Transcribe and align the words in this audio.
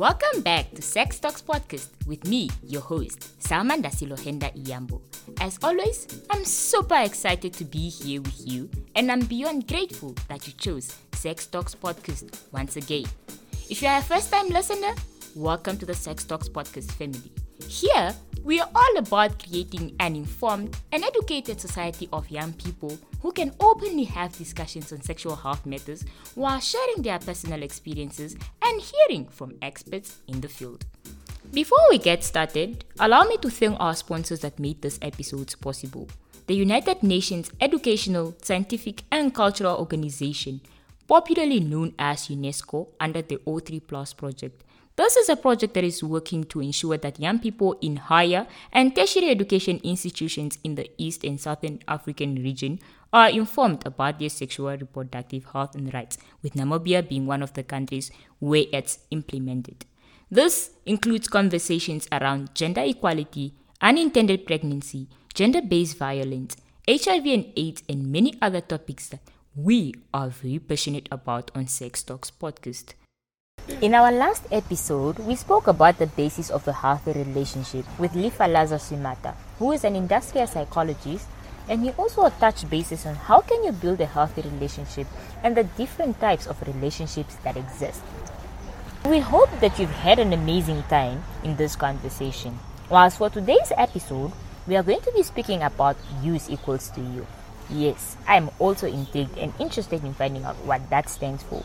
Welcome 0.00 0.40
back 0.40 0.70
to 0.76 0.80
Sex 0.80 1.20
Talks 1.20 1.42
Podcast 1.42 1.90
with 2.06 2.26
me, 2.26 2.48
your 2.64 2.80
host, 2.80 3.38
Selma 3.42 3.74
Ndasilohenda 3.74 4.50
Iyambo. 4.56 5.02
As 5.42 5.58
always, 5.62 6.06
I'm 6.30 6.42
super 6.46 6.96
excited 6.96 7.52
to 7.52 7.66
be 7.66 7.90
here 7.90 8.22
with 8.22 8.40
you, 8.48 8.70
and 8.96 9.12
I'm 9.12 9.20
beyond 9.20 9.68
grateful 9.68 10.14
that 10.28 10.46
you 10.46 10.54
chose 10.54 10.96
Sex 11.12 11.44
Talks 11.44 11.74
Podcast 11.74 12.34
once 12.50 12.76
again. 12.76 13.04
If 13.68 13.82
you 13.82 13.88
are 13.88 13.98
a 13.98 14.02
first 14.02 14.32
time 14.32 14.48
listener, 14.48 14.94
welcome 15.36 15.76
to 15.76 15.84
the 15.84 15.92
Sex 15.92 16.24
Talks 16.24 16.48
Podcast 16.48 16.90
family. 16.92 17.30
Here, 17.68 18.14
we 18.42 18.58
are 18.58 18.70
all 18.74 18.96
about 18.96 19.44
creating 19.44 19.96
an 20.00 20.16
informed 20.16 20.78
and 20.92 21.04
educated 21.04 21.60
society 21.60 22.08
of 22.10 22.30
young 22.30 22.54
people 22.54 22.98
who 23.20 23.32
can 23.32 23.54
openly 23.60 24.04
have 24.04 24.36
discussions 24.36 24.92
on 24.92 25.02
sexual 25.02 25.36
health 25.36 25.66
matters 25.66 26.04
while 26.34 26.60
sharing 26.60 27.02
their 27.02 27.18
personal 27.18 27.62
experiences 27.62 28.36
and 28.62 28.80
hearing 28.80 29.26
from 29.28 29.54
experts 29.62 30.18
in 30.28 30.40
the 30.40 30.48
field. 30.48 30.84
Before 31.52 31.78
we 31.90 31.98
get 31.98 32.22
started, 32.22 32.84
allow 32.98 33.24
me 33.24 33.36
to 33.38 33.50
thank 33.50 33.78
our 33.80 33.94
sponsors 33.94 34.40
that 34.40 34.58
made 34.58 34.82
this 34.82 34.98
episode 35.02 35.54
possible. 35.60 36.08
The 36.46 36.54
United 36.54 37.02
Nations 37.02 37.50
Educational, 37.60 38.34
Scientific 38.42 39.04
and 39.10 39.34
Cultural 39.34 39.76
Organization, 39.76 40.60
popularly 41.08 41.60
known 41.60 41.94
as 41.98 42.28
UNESCO 42.28 42.88
under 43.00 43.22
the 43.22 43.36
O3 43.38 43.80
Plus 43.86 44.12
project, 44.12 44.62
this 45.00 45.16
is 45.16 45.30
a 45.30 45.36
project 45.36 45.72
that 45.74 45.84
is 45.84 46.04
working 46.04 46.44
to 46.44 46.60
ensure 46.60 46.98
that 46.98 47.18
young 47.18 47.38
people 47.38 47.78
in 47.80 47.96
higher 47.96 48.46
and 48.70 48.94
tertiary 48.94 49.30
education 49.30 49.80
institutions 49.82 50.58
in 50.62 50.74
the 50.74 50.90
East 50.98 51.24
and 51.24 51.40
Southern 51.40 51.80
African 51.88 52.34
region 52.34 52.80
are 53.12 53.30
informed 53.30 53.86
about 53.86 54.18
their 54.18 54.28
sexual 54.28 54.70
reproductive 54.70 55.44
health 55.52 55.74
and 55.74 55.92
rights, 55.92 56.18
with 56.42 56.54
Namibia 56.54 57.06
being 57.06 57.26
one 57.26 57.42
of 57.42 57.54
the 57.54 57.62
countries 57.62 58.10
where 58.38 58.64
it's 58.72 59.00
implemented. 59.10 59.84
This 60.30 60.70
includes 60.86 61.26
conversations 61.26 62.06
around 62.12 62.54
gender 62.54 62.82
equality, 62.82 63.54
unintended 63.80 64.46
pregnancy, 64.46 65.08
gender 65.34 65.62
based 65.62 65.98
violence, 65.98 66.56
HIV 66.88 67.26
and 67.26 67.52
AIDS, 67.56 67.82
and 67.88 68.12
many 68.12 68.34
other 68.40 68.60
topics 68.60 69.08
that 69.08 69.20
we 69.56 69.94
are 70.14 70.28
very 70.28 70.60
passionate 70.60 71.08
about 71.10 71.50
on 71.54 71.66
Sex 71.66 72.02
Talks 72.02 72.30
podcast. 72.30 72.94
In 73.80 73.94
our 73.94 74.12
last 74.12 74.46
episode, 74.52 75.18
we 75.20 75.34
spoke 75.36 75.66
about 75.66 75.98
the 75.98 76.06
basis 76.06 76.50
of 76.50 76.66
a 76.68 76.72
healthy 76.72 77.12
relationship 77.12 77.84
with 77.98 78.12
Lifalaza 78.12 78.78
Sumata, 78.78 79.34
who 79.58 79.72
is 79.72 79.84
an 79.84 79.96
industrial 79.96 80.46
psychologist, 80.46 81.26
and 81.68 81.82
he 81.82 81.90
also 81.92 82.28
touched 82.28 82.68
bases 82.70 83.06
on 83.06 83.14
how 83.14 83.40
can 83.40 83.62
you 83.64 83.72
build 83.72 84.00
a 84.00 84.06
healthy 84.06 84.42
relationship 84.42 85.06
and 85.42 85.56
the 85.56 85.64
different 85.64 86.20
types 86.20 86.46
of 86.46 86.60
relationships 86.66 87.36
that 87.44 87.56
exist. 87.56 88.02
We 89.04 89.20
hope 89.20 89.50
that 89.60 89.78
you've 89.78 89.90
had 89.90 90.18
an 90.18 90.32
amazing 90.32 90.82
time 90.84 91.22
in 91.42 91.56
this 91.56 91.76
conversation. 91.76 92.58
Whilst 92.90 93.18
for 93.18 93.30
today's 93.30 93.72
episode, 93.76 94.32
we 94.66 94.76
are 94.76 94.82
going 94.82 95.00
to 95.00 95.12
be 95.12 95.22
speaking 95.22 95.62
about 95.62 95.96
use 96.22 96.50
equals 96.50 96.90
to 96.90 97.00
you. 97.00 97.26
Yes, 97.70 98.16
I 98.26 98.36
am 98.36 98.50
also 98.58 98.86
intrigued 98.88 99.38
and 99.38 99.52
interested 99.58 100.04
in 100.04 100.12
finding 100.14 100.44
out 100.44 100.56
what 100.66 100.90
that 100.90 101.08
stands 101.08 101.42
for. 101.44 101.64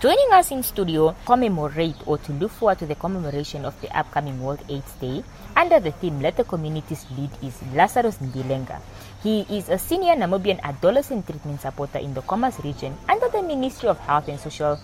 Joining 0.00 0.32
us 0.32 0.50
in 0.50 0.64
studio 0.64 1.14
commemorate 1.26 1.94
or 2.06 2.18
to 2.18 2.32
look 2.32 2.50
forward 2.50 2.78
to 2.80 2.86
the 2.86 2.96
commemoration 2.96 3.64
of 3.64 3.80
the 3.80 3.96
upcoming 3.96 4.42
World 4.42 4.64
AIDS 4.68 4.92
Day 4.94 5.22
under 5.56 5.80
the 5.80 5.92
theme 5.92 6.20
Let 6.20 6.36
the 6.36 6.44
Communities 6.44 7.06
Lead 7.16 7.30
is 7.42 7.54
Lazarus 7.74 8.18
Ndiilenga. 8.18 8.80
He 9.22 9.46
is 9.50 9.68
a 9.68 9.78
senior 9.78 10.14
Namibian 10.14 10.60
adolescent 10.62 11.26
treatment 11.26 11.60
supporter 11.60 11.98
in 11.98 12.14
the 12.14 12.22
Khomas 12.22 12.62
region 12.64 12.96
under 13.08 13.28
the 13.28 13.42
Ministry 13.42 13.88
of 13.88 13.98
Health 14.00 14.28
and 14.28 14.38
Social 14.40 14.78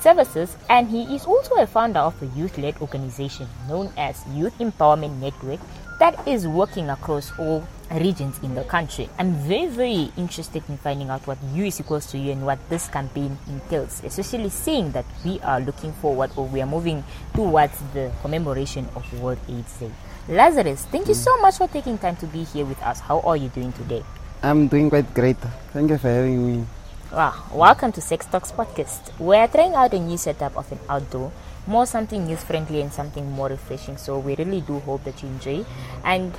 Services 0.00 0.56
and 0.68 0.88
he 0.88 1.02
is 1.14 1.26
also 1.26 1.56
a 1.56 1.66
founder 1.66 2.00
of 2.00 2.20
a 2.22 2.26
youth-led 2.38 2.80
organization 2.80 3.46
known 3.68 3.92
as 3.98 4.24
Youth 4.34 4.56
Empowerment 4.58 5.18
Network 5.20 5.60
that 5.98 6.26
is 6.26 6.48
working 6.48 6.88
across 6.88 7.30
all 7.38 7.62
regions 7.92 8.38
in 8.42 8.54
the 8.54 8.64
country. 8.64 9.08
I'm 9.18 9.34
very, 9.34 9.66
very 9.66 10.10
interested 10.16 10.62
in 10.68 10.78
finding 10.78 11.10
out 11.10 11.26
what 11.26 11.36
U 11.54 11.64
is 11.64 11.80
equals 11.80 12.06
to 12.12 12.18
you 12.18 12.32
and 12.32 12.46
what 12.46 12.58
this 12.70 12.88
campaign 12.88 13.36
entails, 13.48 14.02
especially 14.04 14.48
seeing 14.48 14.92
that 14.92 15.04
we 15.24 15.40
are 15.40 15.60
looking 15.60 15.92
forward 15.92 16.30
or 16.36 16.46
we 16.46 16.62
are 16.62 16.66
moving 16.66 17.04
towards 17.34 17.78
the 17.92 18.10
commemoration 18.22 18.88
of 18.94 19.04
World 19.20 19.38
AIDS 19.48 19.78
Day. 19.78 19.90
Lazarus, 20.28 20.84
thank 20.92 21.08
you 21.08 21.14
so 21.14 21.36
mm. 21.36 21.42
much 21.42 21.56
for 21.56 21.68
taking 21.68 21.96
time 21.98 22.16
to 22.16 22.26
be 22.26 22.44
here 22.44 22.64
with 22.64 22.80
us. 22.82 23.00
How 23.00 23.20
are 23.20 23.36
you 23.36 23.48
doing 23.48 23.72
today? 23.72 24.04
I'm 24.42 24.68
doing 24.68 24.90
quite 24.90 25.12
great. 25.14 25.36
Thank 25.72 25.90
you 25.90 25.98
for 25.98 26.08
having 26.08 26.46
me. 26.46 26.66
Wow, 27.12 27.34
welcome 27.52 27.90
to 27.92 28.00
Sex 28.00 28.26
Talks 28.26 28.52
Podcast. 28.52 29.18
We're 29.18 29.48
trying 29.48 29.74
out 29.74 29.92
a 29.94 29.98
new 29.98 30.16
setup 30.16 30.56
of 30.56 30.70
an 30.72 30.78
outdoor 30.88 31.32
more 31.66 31.86
something 31.86 32.28
youth 32.28 32.44
friendly 32.44 32.80
and 32.80 32.92
something 32.92 33.30
more 33.30 33.48
refreshing. 33.48 33.96
So 33.96 34.18
we 34.18 34.34
really 34.36 34.60
do 34.60 34.78
hope 34.80 35.04
that 35.04 35.22
you 35.22 35.28
enjoy 35.28 35.64
and 36.04 36.36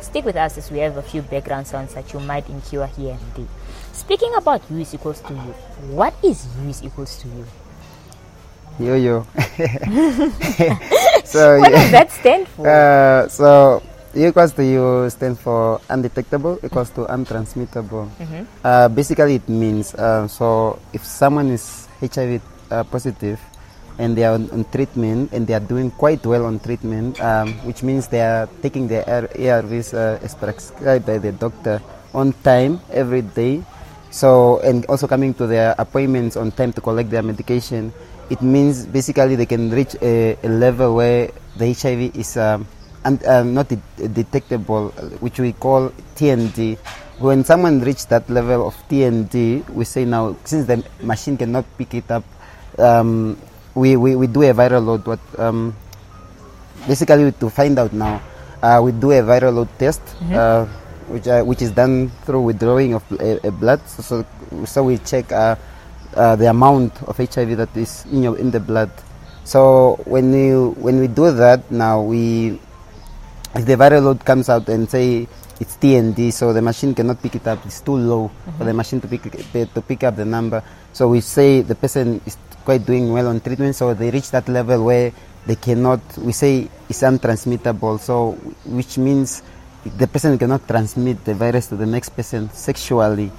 stick 0.00 0.24
with 0.24 0.36
us 0.36 0.58
as 0.58 0.70
we 0.70 0.78
have 0.78 0.96
a 0.96 1.02
few 1.02 1.22
background 1.22 1.66
sounds 1.66 1.94
that 1.94 2.12
you 2.12 2.20
might 2.20 2.48
incur 2.48 2.86
here 2.86 3.18
and 3.18 3.34
there. 3.34 3.48
Speaking 3.92 4.32
about 4.36 4.62
U 4.70 4.78
is 4.78 4.94
equals 4.94 5.20
to 5.22 5.32
you, 5.32 5.54
what 5.90 6.14
is 6.22 6.46
U 6.62 6.68
is 6.68 6.82
equals 6.82 7.18
to 7.22 7.28
you? 7.28 7.46
Yo 8.78 8.94
yo. 8.94 9.26
so 11.28 11.60
what 11.60 11.72
does 11.72 11.90
that 11.92 12.10
stand 12.10 12.48
for? 12.56 12.64
Uh, 12.64 13.28
so 13.28 13.82
U 14.14 14.28
equals 14.28 14.52
to 14.56 14.64
you 14.64 15.10
stands 15.12 15.38
for 15.40 15.80
undetectable 15.88 16.58
equals 16.64 16.90
to 16.96 17.04
untransmittable. 17.06 18.08
Mm-hmm. 18.16 18.42
Uh, 18.64 18.88
basically, 18.88 19.36
it 19.36 19.48
means 19.48 19.94
uh, 19.94 20.26
so 20.26 20.80
if 20.96 21.04
someone 21.04 21.52
is 21.52 21.86
HIV 22.00 22.40
uh, 22.70 22.84
positive, 22.84 23.38
and 23.98 24.16
they 24.16 24.24
are 24.24 24.34
on, 24.34 24.48
on, 24.50 24.64
treatment 24.70 25.32
and 25.32 25.46
they 25.46 25.54
are 25.54 25.60
doing 25.60 25.90
quite 25.90 26.24
well 26.24 26.46
on 26.46 26.58
treatment, 26.60 27.20
um, 27.20 27.52
which 27.66 27.82
means 27.82 28.06
they 28.08 28.22
are 28.22 28.48
taking 28.62 28.86
their 28.86 29.02
ARVs 29.02 29.92
uh, 29.92 30.22
as 30.22 30.34
prescribed 30.34 31.04
by 31.04 31.18
the 31.18 31.32
doctor 31.32 31.82
on 32.14 32.32
time 32.44 32.80
every 32.90 33.22
day. 33.22 33.62
So, 34.10 34.60
and 34.60 34.86
also 34.86 35.06
coming 35.06 35.34
to 35.34 35.46
their 35.46 35.74
appointments 35.76 36.36
on 36.36 36.52
time 36.52 36.72
to 36.72 36.80
collect 36.80 37.10
their 37.10 37.22
medication, 37.22 37.92
it 38.30 38.42
means 38.42 38.86
basically 38.86 39.36
they 39.36 39.46
can 39.46 39.70
reach 39.70 39.96
a, 40.02 40.36
a 40.42 40.48
level 40.48 40.94
where 40.96 41.30
the 41.56 41.72
HIV 41.72 42.16
is 42.16 42.36
um, 42.36 42.66
and, 43.04 43.22
uh, 43.24 43.42
not 43.42 43.68
de- 43.68 44.08
detectable, 44.08 44.90
which 45.20 45.38
we 45.38 45.52
call 45.52 45.90
TND. 46.16 46.76
When 47.18 47.42
someone 47.44 47.80
reaches 47.80 48.06
that 48.06 48.28
level 48.30 48.66
of 48.68 48.74
TND, 48.88 49.68
we 49.70 49.84
say 49.84 50.04
now, 50.04 50.36
since 50.44 50.66
the 50.66 50.84
machine 51.02 51.36
cannot 51.36 51.64
pick 51.76 51.94
it 51.94 52.10
up, 52.10 52.24
um, 52.78 53.36
we, 53.74 53.96
we, 53.96 54.14
we 54.14 54.26
do 54.26 54.42
a 54.42 54.54
viral 54.54 54.84
load. 54.84 55.06
What 55.06 55.20
um, 55.38 55.74
basically 56.86 57.32
to 57.32 57.50
find 57.50 57.78
out 57.78 57.92
now, 57.92 58.22
uh, 58.62 58.80
we 58.82 58.92
do 58.92 59.10
a 59.12 59.22
viral 59.22 59.54
load 59.54 59.68
test, 59.78 60.00
mm-hmm. 60.02 60.34
uh, 60.34 60.64
which 61.08 61.26
uh, 61.26 61.42
which 61.42 61.62
is 61.62 61.70
done 61.72 62.10
through 62.24 62.42
withdrawing 62.42 62.94
of 62.94 63.02
a, 63.18 63.48
a 63.48 63.50
blood. 63.50 63.80
So, 63.88 64.02
so, 64.02 64.26
so 64.64 64.84
we 64.84 64.98
check 64.98 65.32
uh, 66.18 66.36
the 66.36 66.50
amount 66.50 66.92
of 67.04 67.16
HIV 67.16 67.56
that 67.56 67.70
is 67.76 68.04
in 68.10 68.22
your 68.22 68.36
in 68.36 68.50
the 68.50 68.60
blood. 68.60 68.90
So 69.44 69.96
when 70.04 70.34
you 70.34 70.74
when 70.76 70.98
we 71.00 71.06
do 71.06 71.30
that 71.32 71.70
now 71.70 72.02
we 72.02 72.58
if 73.54 73.64
the 73.64 73.76
viral 73.76 74.02
load 74.04 74.24
comes 74.24 74.48
out 74.50 74.68
and 74.68 74.90
say 74.90 75.26
it's 75.60 75.76
TND, 75.76 76.32
so 76.32 76.52
the 76.52 76.62
machine 76.62 76.94
cannot 76.94 77.22
pick 77.22 77.34
it 77.34 77.46
up. 77.46 77.64
It's 77.66 77.80
too 77.80 77.96
low 77.96 78.28
mm-hmm. 78.28 78.58
for 78.58 78.64
the 78.64 78.74
machine 78.74 79.00
to 79.00 79.08
pick 79.08 79.22
to 79.22 79.82
pick 79.82 80.04
up 80.04 80.16
the 80.16 80.24
number. 80.24 80.62
So 80.92 81.08
we 81.08 81.20
say 81.20 81.62
the 81.62 81.74
person 81.74 82.20
is 82.26 82.36
quite 82.64 82.84
doing 82.84 83.12
well 83.12 83.28
on 83.28 83.40
treatment, 83.40 83.74
so 83.74 83.94
they 83.94 84.10
reach 84.10 84.30
that 84.30 84.46
level 84.48 84.84
where 84.84 85.12
they 85.46 85.56
cannot, 85.56 86.00
we 86.18 86.32
say 86.32 86.68
it's 86.88 87.00
untransmittable, 87.00 87.98
so 87.98 88.32
which 88.66 88.98
means 88.98 89.42
the 89.96 90.06
person 90.06 90.36
cannot 90.36 90.68
transmit 90.68 91.24
the 91.24 91.32
virus 91.32 91.68
to 91.68 91.76
the 91.76 91.86
next 91.86 92.10
person 92.10 92.50
sexually. 92.50 93.32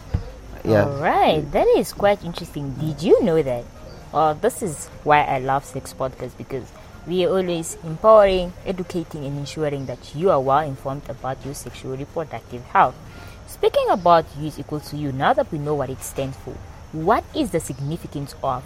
Yeah. 0.64 0.86
All 0.86 0.98
right, 0.98 1.50
that 1.52 1.68
is 1.78 1.94
quite 1.94 2.24
interesting. 2.24 2.74
Did 2.74 3.02
you 3.02 3.24
know 3.24 3.42
that? 3.42 3.64
Well, 4.12 4.36
this 4.36 4.62
is 4.62 4.88
why 5.04 5.24
I 5.24 5.40
love 5.40 5.66
Sex 5.66 5.94
Podcast 5.94 6.38
because 6.38 6.72
we 7.08 7.26
are 7.26 7.30
always 7.30 7.78
empowering, 7.84 8.54
educating, 8.66 9.26
and 9.26 9.38
ensuring 9.38 9.86
that 9.86 10.16
you 10.16 10.30
are 10.30 10.42
well 10.42 10.60
informed 10.60 11.10
about 11.10 11.44
your 11.46 11.54
sexual 11.54 11.96
reproductive 11.96 12.64
health. 12.66 12.96
Speaking 13.48 13.90
about 13.90 14.26
use 14.38 14.60
equals 14.60 14.90
to 14.92 14.98
you, 14.98 15.12
now 15.12 15.34
that 15.34 15.52
we 15.52 15.60
know 15.60 15.76
what 15.76 15.90
it 15.90 16.02
stands 16.02 16.38
for, 16.38 16.56
what 16.92 17.24
is 17.36 17.52
the 17.52 17.60
significance 17.60 18.36
of 18.44 18.64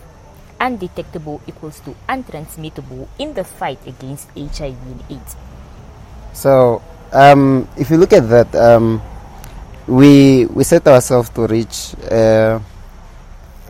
undetectable 0.60 1.42
equals 1.48 1.80
to 1.81 1.95
untransmittable 2.07 3.07
in 3.19 3.34
the 3.34 3.44
fight 3.44 3.80
against 3.86 4.30
HIV 4.38 4.80
and 4.88 5.04
AIDS. 5.10 5.36
So, 6.31 6.81
um, 7.12 7.68
if 7.78 7.90
you 7.92 7.98
look 7.98 8.13
at 8.13 8.30
that, 8.30 8.56
um, 8.56 9.01
we 9.88 10.45
we 10.47 10.63
set 10.63 10.88
ourselves 10.88 11.30
to 11.30 11.47
reach 11.47 11.94
uh, 12.12 12.59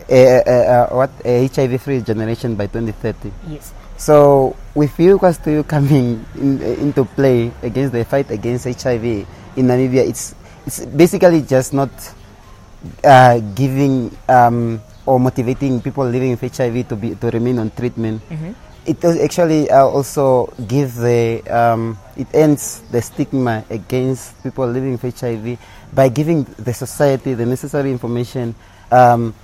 a, 0.08 0.20
a, 0.46 0.56
a, 0.90 0.96
what 0.96 1.10
a 1.24 1.46
HIV-free 1.48 2.02
generation 2.02 2.54
by 2.54 2.66
2030. 2.66 3.32
Yes. 3.48 3.72
So, 3.96 4.56
with 4.74 4.98
you 4.98 5.16
equals 5.16 5.38
to 5.38 5.50
you 5.50 5.62
coming 5.64 6.24
in, 6.34 6.60
into 6.60 7.04
play 7.04 7.52
against 7.62 7.92
the 7.92 8.04
fight 8.04 8.30
against 8.30 8.64
HIV 8.66 9.04
in 9.56 9.66
Namibia, 9.66 10.06
it's 10.06 10.34
it's 10.66 10.84
basically 10.86 11.42
just 11.42 11.72
not 11.72 11.90
uh, 13.02 13.38
giving. 13.54 14.10
Um, 14.28 14.82
or 15.06 15.20
motivating 15.20 15.80
people 15.80 16.04
living 16.08 16.30
with 16.32 16.40
HIV 16.40 16.88
to 16.88 16.96
be 16.96 17.14
to 17.14 17.30
remain 17.30 17.58
on 17.58 17.70
treatment. 17.70 18.22
Mm-hmm. 18.28 18.52
It 18.86 19.04
actually 19.04 19.70
uh, 19.70 19.84
also 19.84 20.46
gives 20.68 20.96
the 20.96 21.42
um, 21.48 21.98
it 22.16 22.28
ends 22.34 22.80
the 22.90 23.00
stigma 23.00 23.64
against 23.70 24.40
people 24.42 24.66
living 24.66 24.92
with 24.92 25.02
HIV 25.20 25.58
by 25.94 26.08
giving 26.08 26.44
the 26.58 26.72
society 26.74 27.34
the 27.34 27.46
necessary 27.46 27.90
information 27.90 28.54
um, 28.92 29.34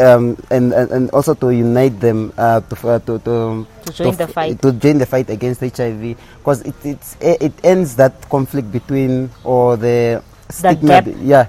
um, 0.00 0.36
and, 0.50 0.72
and 0.72 0.90
and 0.90 1.10
also 1.10 1.34
to 1.34 1.50
unite 1.50 2.00
them 2.00 2.32
uh, 2.38 2.60
to, 2.60 2.88
uh, 2.88 2.98
to 3.00 3.18
to 3.20 3.66
To 3.84 3.92
join 3.92 4.16
the 4.16 4.28
fight. 4.28 4.62
to 4.62 4.72
join 4.72 4.98
the 4.98 5.06
fight 5.06 5.28
against 5.30 5.60
HIV 5.60 6.16
because 6.38 6.62
it 6.62 6.74
it's, 6.84 7.16
it 7.20 7.52
ends 7.64 7.96
that 7.96 8.28
conflict 8.30 8.72
between 8.72 9.30
or 9.44 9.76
the 9.76 10.22
stigma 10.48 11.04
yeah 11.20 11.48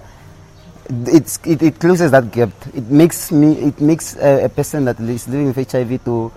it's 0.90 1.40
it, 1.46 1.62
it 1.62 1.80
closes 1.80 2.12
that 2.12 2.32
gap. 2.32 2.50
It 2.74 2.86
makes 2.90 3.32
me 3.32 3.54
it 3.54 3.80
makes 3.80 4.16
a, 4.18 4.46
a 4.46 4.50
person 4.50 4.86
that 4.86 5.00
is 5.00 5.28
living 5.28 5.54
with 5.54 5.72
HIV 5.72 6.04
to 6.06 6.32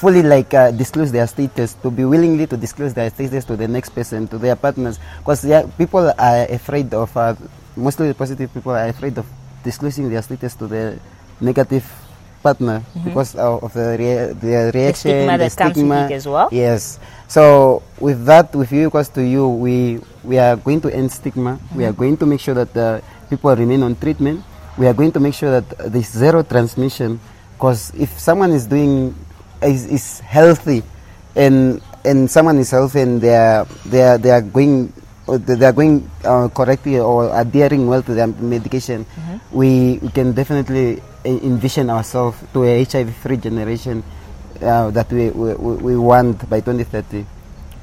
fully 0.00 0.22
like 0.24 0.52
uh, 0.54 0.70
disclose 0.72 1.12
their 1.12 1.26
status, 1.28 1.74
to 1.84 1.90
be 1.90 2.04
willingly 2.08 2.46
to 2.48 2.56
disclose 2.56 2.94
their 2.94 3.10
status 3.10 3.44
to 3.44 3.54
the 3.56 3.68
next 3.68 3.90
person, 3.90 4.26
to 4.28 4.38
their 4.38 4.56
partners, 4.56 4.98
because 5.20 5.44
yeah, 5.44 5.62
people 5.76 6.08
are 6.08 6.44
afraid 6.48 6.88
of 6.94 7.12
uh, 7.16 7.34
mostly 7.76 8.08
the 8.08 8.14
positive 8.14 8.48
people 8.52 8.72
are 8.72 8.88
afraid 8.88 9.16
of 9.18 9.26
disclosing 9.62 10.08
their 10.08 10.22
status 10.22 10.54
to 10.56 10.66
the 10.66 10.98
negative 11.40 11.84
partner 12.42 12.80
because 13.04 13.36
of, 13.36 13.62
of 13.62 13.72
the, 13.74 13.96
rea- 14.00 14.32
the 14.32 14.72
reaction, 14.72 15.12
Mm-hmm. 15.12 15.28
stigma 15.28 15.32
the 15.36 15.44
that 15.44 15.52
stigma. 15.52 16.08
as 16.10 16.24
well. 16.26 16.48
Yes. 16.50 16.98
So 17.28 17.82
with 18.00 18.24
that, 18.24 18.54
with 18.56 18.72
you 18.72 18.88
because 18.88 19.10
to 19.10 19.22
you, 19.22 19.48
we 19.48 20.00
we 20.24 20.38
are 20.40 20.56
going 20.56 20.80
to 20.80 20.88
end 20.88 21.12
stigma. 21.12 21.60
We 21.76 21.84
are 21.84 21.92
going 21.92 22.16
to 22.16 22.24
make 22.26 22.40
sure 22.40 22.54
that 22.56 22.72
uh, 22.76 23.00
people 23.28 23.54
remain 23.54 23.82
on 23.84 23.94
treatment. 23.96 24.40
We 24.80 24.86
are 24.88 24.94
going 24.96 25.12
to 25.12 25.20
make 25.20 25.34
sure 25.36 25.60
that 25.60 25.68
uh, 25.78 25.88
there's 25.92 26.08
zero 26.08 26.42
transmission. 26.42 27.20
Because 27.54 27.92
if 27.92 28.16
someone 28.18 28.52
is 28.56 28.64
doing 28.64 29.12
is, 29.62 29.86
is 29.86 30.20
healthy, 30.20 30.82
and 31.36 31.80
and 32.04 32.30
someone 32.30 32.58
is 32.58 32.70
healthy 32.70 33.00
and 33.00 33.20
they 33.20 33.36
are 33.36 33.64
they 33.86 34.02
are 34.02 34.18
they 34.18 34.30
are 34.30 34.40
going 34.40 34.92
they 35.38 35.66
are 35.66 35.72
going 35.72 36.10
uh, 36.24 36.48
correctly 36.48 36.98
or 36.98 37.30
adhering 37.38 37.86
well 37.86 38.02
to 38.02 38.14
their 38.14 38.26
medication, 38.26 39.06
we, 39.52 39.98
we 39.98 40.08
can 40.08 40.32
definitely 40.32 41.02
envision 41.24 41.90
ourselves 41.90 42.38
to 42.52 42.64
a 42.64 42.84
HIV-free 42.84 43.36
generation 43.36 44.02
uh, 44.62 44.90
that 44.90 45.10
we, 45.12 45.30
we, 45.30 45.54
we 45.54 45.96
want 45.96 46.48
by 46.48 46.60
2030. 46.60 47.26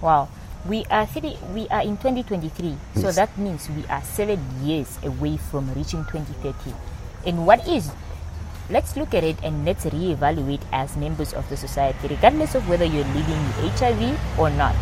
Wow. 0.01 0.29
We 0.67 0.83
are 0.85 1.05
three, 1.05 1.37
we 1.53 1.67
are 1.69 1.81
in 1.81 1.95
2023, 1.95 2.75
so 2.95 3.11
that 3.13 3.37
means 3.37 3.69
we 3.69 3.85
are 3.85 4.01
seven 4.01 4.39
years 4.63 4.97
away 5.03 5.37
from 5.37 5.73
reaching 5.73 6.03
2030. 6.05 6.75
And 7.25 7.47
what 7.47 7.65
is 7.67 7.89
let's 8.69 8.95
look 8.95 9.13
at 9.13 9.23
it 9.23 9.37
and 9.43 9.65
let's 9.65 9.85
reevaluate 9.85 10.61
as 10.71 10.97
members 10.97 11.33
of 11.33 11.47
the 11.49 11.57
society, 11.57 12.07
regardless 12.07 12.55
of 12.55 12.67
whether 12.67 12.85
you're 12.85 13.05
living 13.15 13.41
with 13.47 13.79
HIV 13.79 14.39
or 14.39 14.49
not. 14.49 14.75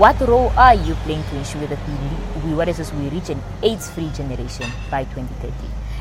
What 0.00 0.20
role 0.20 0.50
are 0.56 0.74
you 0.74 0.94
playing 1.06 1.22
to 1.30 1.36
ensure 1.36 1.66
that 1.68 1.78
we, 1.86 2.50
we 2.50 2.54
what 2.54 2.68
is 2.68 2.78
this, 2.78 2.92
we 2.92 3.08
reach 3.08 3.30
an 3.30 3.40
AIDS-free 3.62 4.10
generation 4.10 4.66
by 4.90 5.04
2030? 5.04 5.52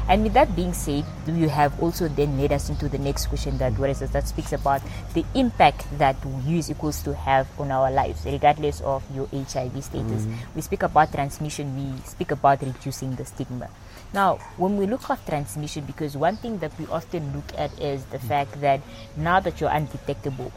And 0.08 0.22
with 0.22 0.34
that 0.34 0.56
being 0.56 0.74
said, 0.74 1.04
you 1.26 1.50
have 1.50 1.82
also 1.82 2.08
then 2.08 2.38
led 2.38 2.52
us 2.52 2.70
into 2.70 2.88
the 2.88 2.98
next 2.98 3.28
question 3.28 3.58
that 3.58 3.78
what 3.78 3.90
is 3.90 4.00
this, 4.00 4.12
that 4.12 4.28
speaks 4.28 4.54
about 4.54 4.82
the 5.14 5.26
impact 5.34 5.86
that 5.98 6.16
use 6.46 6.70
equals 6.70 7.02
to 7.04 7.16
have 7.16 7.48
on 7.60 7.72
our 7.72 7.90
lives, 7.92 8.24
regardless 8.26 8.82
of 8.82 9.04
your 9.16 9.28
HIV 9.34 9.84
status. 9.84 10.26
Mm. 10.26 10.36
We 10.56 10.62
speak 10.62 10.84
about 10.84 11.12
transmission, 11.12 11.76
we 11.76 12.02
speak 12.06 12.32
about 12.32 12.62
reducing 12.62 13.16
the 13.16 13.26
stigma. 13.26 13.70
Now, 14.16 14.40
when 14.56 14.78
we 14.78 14.88
look 14.88 15.10
at 15.10 15.20
transmission, 15.28 15.84
because 15.84 16.16
one 16.16 16.38
thing 16.38 16.60
that 16.60 16.72
we 16.80 16.88
often 16.88 17.36
look 17.36 17.52
at 17.60 17.76
is 17.84 18.06
the 18.16 18.20
fact 18.20 18.62
that 18.62 18.80
now 19.18 19.42
that 19.42 19.60
you're 19.60 19.70
undetectable, 19.70 20.54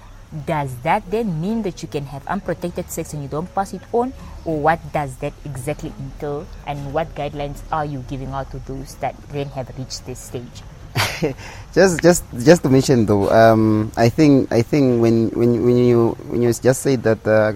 does 0.46 0.70
that 0.86 1.02
then 1.10 1.40
mean 1.40 1.62
that 1.62 1.82
you 1.82 1.88
can 1.88 2.06
have 2.06 2.24
unprotected 2.28 2.88
sex 2.88 3.14
and 3.14 3.22
you 3.22 3.28
don't 3.28 3.52
pass 3.56 3.74
it 3.74 3.82
on? 3.90 4.14
Or 4.44 4.60
what 4.62 4.78
does 4.92 5.16
that 5.18 5.32
exactly 5.44 5.92
entail? 5.98 6.46
And 6.68 6.94
what 6.94 7.12
guidelines 7.16 7.58
are 7.72 7.84
you 7.84 8.04
giving 8.06 8.30
out 8.30 8.48
to 8.52 8.60
those 8.60 8.94
that 9.02 9.18
then 9.34 9.48
have 9.58 9.76
reached 9.76 10.06
this 10.06 10.20
stage? 10.20 10.62
just 11.74 12.00
just 12.00 12.22
just 12.38 12.62
to 12.62 12.68
mention 12.70 13.06
though, 13.06 13.26
um, 13.30 13.90
I 13.96 14.08
think 14.08 14.52
I 14.54 14.62
think 14.62 15.02
when 15.02 15.34
when 15.34 15.66
when 15.66 15.76
you 15.76 16.14
when 16.30 16.42
you 16.42 16.52
just 16.54 16.80
say 16.80 16.94
that 16.96 17.26
uh, 17.26 17.52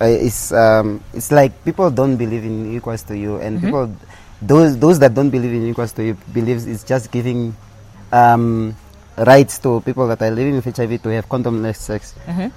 uh, 0.00 0.04
it's 0.08 0.50
um, 0.52 1.04
it's 1.12 1.30
like 1.30 1.52
people 1.64 1.90
don't 1.90 2.16
believe 2.16 2.44
in 2.44 2.74
equals 2.74 3.02
to 3.04 3.16
you, 3.16 3.36
and 3.36 3.60
people 3.60 3.92
those 4.42 4.76
those 4.78 4.98
that 4.98 5.14
don't 5.14 5.30
believe 5.30 5.52
in 5.52 5.68
equals 5.68 5.92
to 5.92 6.04
you 6.04 6.14
believes 6.32 6.66
it's 6.66 6.84
just 6.84 7.10
giving 7.10 7.54
um, 8.12 8.74
rights 9.16 9.58
to 9.60 9.80
people 9.80 10.06
that 10.08 10.20
are 10.22 10.30
living 10.30 10.54
with 10.54 10.64
HIV 10.64 11.02
to 11.02 11.08
have 11.10 11.28
condomless 11.28 11.76
sex, 11.76 12.12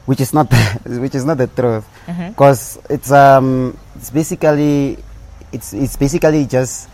which 0.06 0.20
is 0.22 0.34
not 0.34 0.52
which 0.86 1.16
is 1.16 1.24
not 1.26 1.38
the 1.38 1.48
truth, 1.48 1.86
because 2.30 2.78
it's 2.90 3.12
um 3.12 3.78
it's 3.96 4.10
basically 4.10 4.98
it's 5.52 5.74
it's 5.74 5.96
basically 5.96 6.46
just 6.46 6.90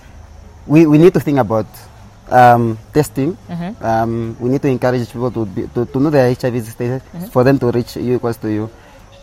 we, 0.67 0.85
we 0.85 0.97
need 0.97 1.13
to 1.13 1.19
think 1.19 1.38
about 1.39 1.65
um, 2.29 2.77
testing. 2.93 3.38
Um, 3.81 4.35
we 4.39 4.49
need 4.49 4.61
to 4.63 4.67
encourage 4.67 5.05
people 5.11 5.29
to, 5.31 5.45
be, 5.45 5.67
to, 5.67 5.85
to 5.85 5.99
know 5.99 6.09
their 6.09 6.33
HIV 6.33 6.65
status 6.65 7.01
for 7.29 7.43
them 7.43 7.59
to 7.59 7.69
reach 7.71 7.97
U 7.97 8.15
equals 8.15 8.38
to 8.38 8.49
you. 8.49 8.69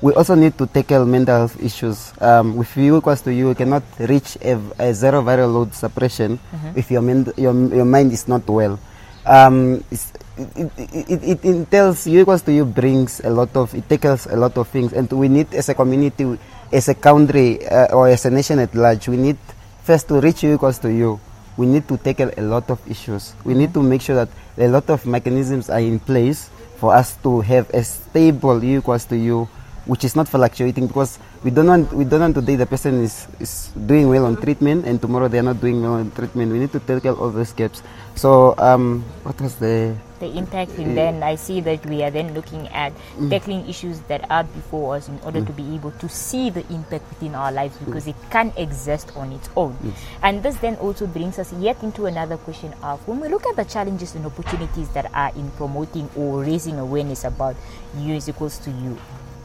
We 0.02 0.12
also 0.14 0.34
need 0.34 0.58
to 0.58 0.66
tackle 0.66 1.06
mental 1.06 1.46
health 1.46 1.62
issues. 1.62 2.12
Um, 2.20 2.56
with 2.56 2.76
U 2.76 2.98
equals 2.98 3.22
to 3.22 3.32
you, 3.32 3.50
you 3.50 3.54
cannot 3.54 3.84
reach 3.98 4.36
a, 4.42 4.58
a 4.78 4.92
zero 4.92 5.22
viral 5.22 5.54
load 5.54 5.74
suppression 5.74 6.40
if 6.74 6.90
your, 6.90 7.02
mind 7.02 7.32
your, 7.36 7.54
your 7.70 7.84
mind 7.84 8.10
is 8.12 8.26
not 8.26 8.42
well. 8.50 8.80
Um, 9.24 9.84
it's, 9.92 10.12
it, 10.36 10.72
it, 10.76 10.98
it, 11.06 11.22
it 11.22 11.44
entails 11.44 12.04
U 12.08 12.20
equals 12.20 12.42
to 12.42 12.52
you 12.52 12.64
brings 12.64 13.20
a 13.20 13.30
lot 13.30 13.56
of, 13.56 13.72
it 13.74 13.88
tackles 13.88 14.26
a 14.26 14.34
lot 14.34 14.58
of 14.58 14.66
things. 14.66 14.92
And 14.92 15.10
we 15.12 15.28
need 15.28 15.54
as 15.54 15.68
a 15.68 15.74
community, 15.74 16.36
as 16.72 16.88
a 16.88 16.94
country, 16.94 17.64
uh, 17.64 17.94
or 17.94 18.08
as 18.08 18.24
a 18.26 18.30
nation 18.30 18.58
at 18.58 18.74
large, 18.74 19.06
we 19.06 19.16
need 19.16 19.38
first 19.84 20.08
to 20.08 20.20
reach 20.20 20.42
U 20.42 20.52
equals 20.54 20.80
to 20.80 20.92
you 20.92 21.20
we 21.56 21.66
need 21.66 21.86
to 21.88 21.96
tackle 21.98 22.30
a 22.36 22.42
lot 22.42 22.70
of 22.70 22.80
issues. 22.90 23.34
We 23.44 23.54
need 23.54 23.74
to 23.74 23.82
make 23.82 24.00
sure 24.00 24.16
that 24.16 24.28
a 24.56 24.68
lot 24.68 24.88
of 24.90 25.04
mechanisms 25.06 25.68
are 25.68 25.80
in 25.80 26.00
place 26.00 26.48
for 26.76 26.94
us 26.94 27.16
to 27.22 27.40
have 27.42 27.68
a 27.70 27.84
stable 27.84 28.62
U 28.64 28.78
equals 28.78 29.04
to 29.06 29.16
U, 29.16 29.48
which 29.86 30.04
is 30.04 30.14
not 30.14 30.28
fluctuating 30.28 30.86
because 30.86 31.18
we 31.42 31.50
don't 31.50 31.66
want 31.66 31.92
we 31.92 32.04
don't 32.04 32.20
want 32.20 32.34
today 32.34 32.54
the 32.54 32.66
person 32.66 33.02
is, 33.02 33.26
is 33.40 33.68
doing 33.74 34.08
well 34.08 34.26
on 34.26 34.36
treatment 34.40 34.86
and 34.86 35.00
tomorrow 35.00 35.26
they 35.26 35.38
are 35.38 35.42
not 35.50 35.60
doing 35.60 35.82
well 35.82 35.94
on 35.94 36.10
treatment. 36.12 36.52
We 36.52 36.58
need 36.60 36.72
to 36.72 36.80
tackle 36.80 37.16
all 37.16 37.30
those 37.30 37.52
gaps. 37.52 37.82
So 38.14 38.54
um, 38.58 39.02
what 39.24 39.40
was 39.40 39.56
the 39.56 39.96
The 40.22 40.38
impact, 40.38 40.78
and 40.78 40.94
then 40.94 41.18
I 41.26 41.34
see 41.34 41.58
that 41.66 41.82
we 41.90 42.04
are 42.06 42.10
then 42.14 42.30
looking 42.30 42.68
at 42.70 42.94
mm. 43.18 43.26
tackling 43.26 43.66
issues 43.66 43.98
that 44.06 44.22
are 44.30 44.44
before 44.46 44.94
us 44.94 45.08
in 45.10 45.18
order 45.26 45.42
mm. 45.42 45.50
to 45.50 45.52
be 45.52 45.74
able 45.74 45.90
to 45.98 46.06
see 46.08 46.46
the 46.46 46.62
impact 46.70 47.10
within 47.10 47.34
our 47.34 47.50
lives 47.50 47.74
because 47.82 48.06
mm. 48.06 48.14
it 48.14 48.18
can 48.30 48.52
exist 48.54 49.10
on 49.18 49.32
its 49.34 49.50
own. 49.58 49.74
And 50.22 50.38
this 50.46 50.54
then 50.62 50.76
also 50.78 51.10
brings 51.10 51.42
us 51.42 51.50
yet 51.58 51.82
into 51.82 52.06
another 52.06 52.38
question 52.38 52.70
of 52.86 53.02
when 53.08 53.18
we 53.18 53.26
look 53.34 53.42
at 53.50 53.56
the 53.58 53.64
challenges 53.66 54.14
and 54.14 54.22
opportunities 54.24 54.86
that 54.94 55.10
are 55.10 55.34
in 55.34 55.50
promoting 55.58 56.06
or 56.14 56.46
raising 56.46 56.78
awareness 56.78 57.24
about 57.26 57.56
you 57.98 58.14
is 58.14 58.28
equals 58.30 58.62
to 58.62 58.70
you. 58.70 58.94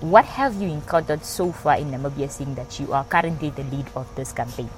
What 0.02 0.26
have 0.26 0.62
you 0.62 0.70
encountered 0.70 1.26
so 1.26 1.52
far 1.52 1.78
in 1.78 1.90
Namibia, 1.90 2.30
seeing 2.30 2.54
that 2.56 2.80
you 2.80 2.94
are 2.94 3.04
currently 3.06 3.50
the 3.50 3.64
lead 3.64 3.86
of 3.96 4.06
this 4.16 4.32
campaign? 4.32 4.70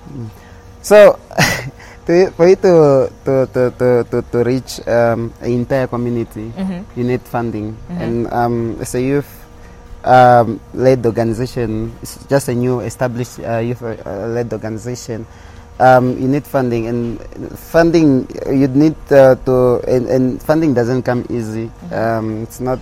So, 0.81 1.19
to, 2.07 2.31
for 2.31 2.47
you 2.47 2.55
to 2.63 3.11
to 3.27 3.33
to 3.51 3.61
to, 3.75 3.87
to, 4.07 4.17
to 4.31 4.37
reach 4.47 4.79
um, 4.87 5.33
an 5.43 5.51
entire 5.51 5.87
community, 5.87 6.53
you 6.95 7.03
need 7.03 7.21
funding. 7.27 7.75
And 7.89 8.31
um, 8.31 8.77
as 8.79 8.95
a 8.95 9.01
youth 9.01 9.27
um, 10.07 10.59
led 10.73 11.05
organization, 11.05 11.91
it's 12.01 12.23
just 12.31 12.47
a 12.47 12.55
new 12.55 12.79
established 12.79 13.39
uh, 13.43 13.59
youth 13.59 13.83
uh, 13.83 13.99
led 14.31 14.53
organization. 14.53 15.27
Um, 15.79 16.19
you 16.19 16.27
need 16.27 16.47
funding, 16.47 16.87
and 16.87 17.19
funding 17.59 18.27
you 18.47 18.67
need 18.67 18.95
uh, 19.11 19.35
to, 19.43 19.79
and, 19.87 20.07
and 20.07 20.41
funding 20.43 20.73
doesn't 20.73 21.03
come 21.03 21.25
easy. 21.29 21.71
Um, 21.91 22.43
it's 22.43 22.59
not 22.59 22.79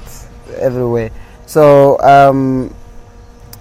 everywhere. 0.57 1.09
So 1.47 1.97
um, 2.03 2.75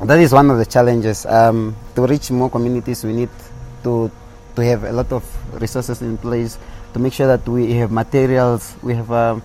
that 0.03 0.19
is 0.19 0.33
one 0.33 0.51
of 0.51 0.59
the 0.59 0.67
challenges. 0.67 1.25
Um, 1.25 1.77
to 1.95 2.07
reach 2.07 2.31
more 2.31 2.51
communities, 2.51 3.05
we 3.05 3.15
need 3.15 3.31
to 3.85 4.11
to 4.57 4.61
have 4.63 4.85
a 4.85 4.93
lot 4.93 5.13
of 5.13 5.23
resources 5.61 6.03
in 6.03 6.19
place 6.19 6.59
to 6.93 6.99
make 6.99 7.13
sure 7.13 7.29
that 7.29 7.47
we 7.47 7.73
have 7.75 7.93
materials, 7.93 8.75
we 8.83 8.95
have 8.95 9.13
um, 9.13 9.43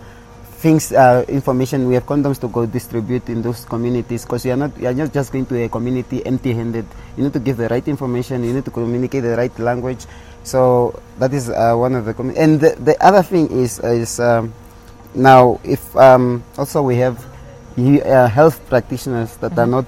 things, 0.58 0.92
uh, 0.92 1.24
information, 1.28 1.86
we 1.88 1.94
have 1.94 2.06
condoms 2.06 2.40
to 2.40 2.48
go 2.48 2.66
distribute 2.66 3.30
in 3.30 3.42
those 3.42 3.64
communities. 3.66 4.26
Because 4.26 4.44
you 4.44 4.54
are 4.54 4.58
not 4.58 4.74
you 4.80 4.88
are 4.88 4.94
not 4.94 5.14
just 5.14 5.32
going 5.32 5.46
to 5.46 5.62
a 5.64 5.70
community 5.70 6.26
empty-handed. 6.26 6.86
You 7.18 7.24
need 7.24 7.34
to 7.34 7.40
give 7.40 7.58
the 7.58 7.70
right 7.70 7.86
information. 7.88 8.44
You 8.44 8.54
need 8.54 8.66
to 8.66 8.72
communicate 8.72 9.22
the 9.22 9.38
right 9.38 9.54
language. 9.60 10.08
So 10.44 10.98
that 11.20 11.32
is 11.32 11.50
uh, 11.50 11.76
one 11.78 11.94
of 11.94 12.06
the 12.06 12.16
commu- 12.16 12.38
and 12.38 12.60
the, 12.60 12.74
the 12.74 12.98
other 13.06 13.22
thing 13.22 13.52
is 13.54 13.78
is 13.86 14.20
um, 14.20 14.52
now 15.14 15.60
if 15.64 15.96
um, 15.96 16.42
also 16.58 16.82
we 16.82 16.98
have 16.98 17.22
you, 17.78 18.02
uh, 18.02 18.28
health 18.28 18.68
practitioners 18.68 19.38
that 19.38 19.58
are 19.58 19.68
not 19.68 19.86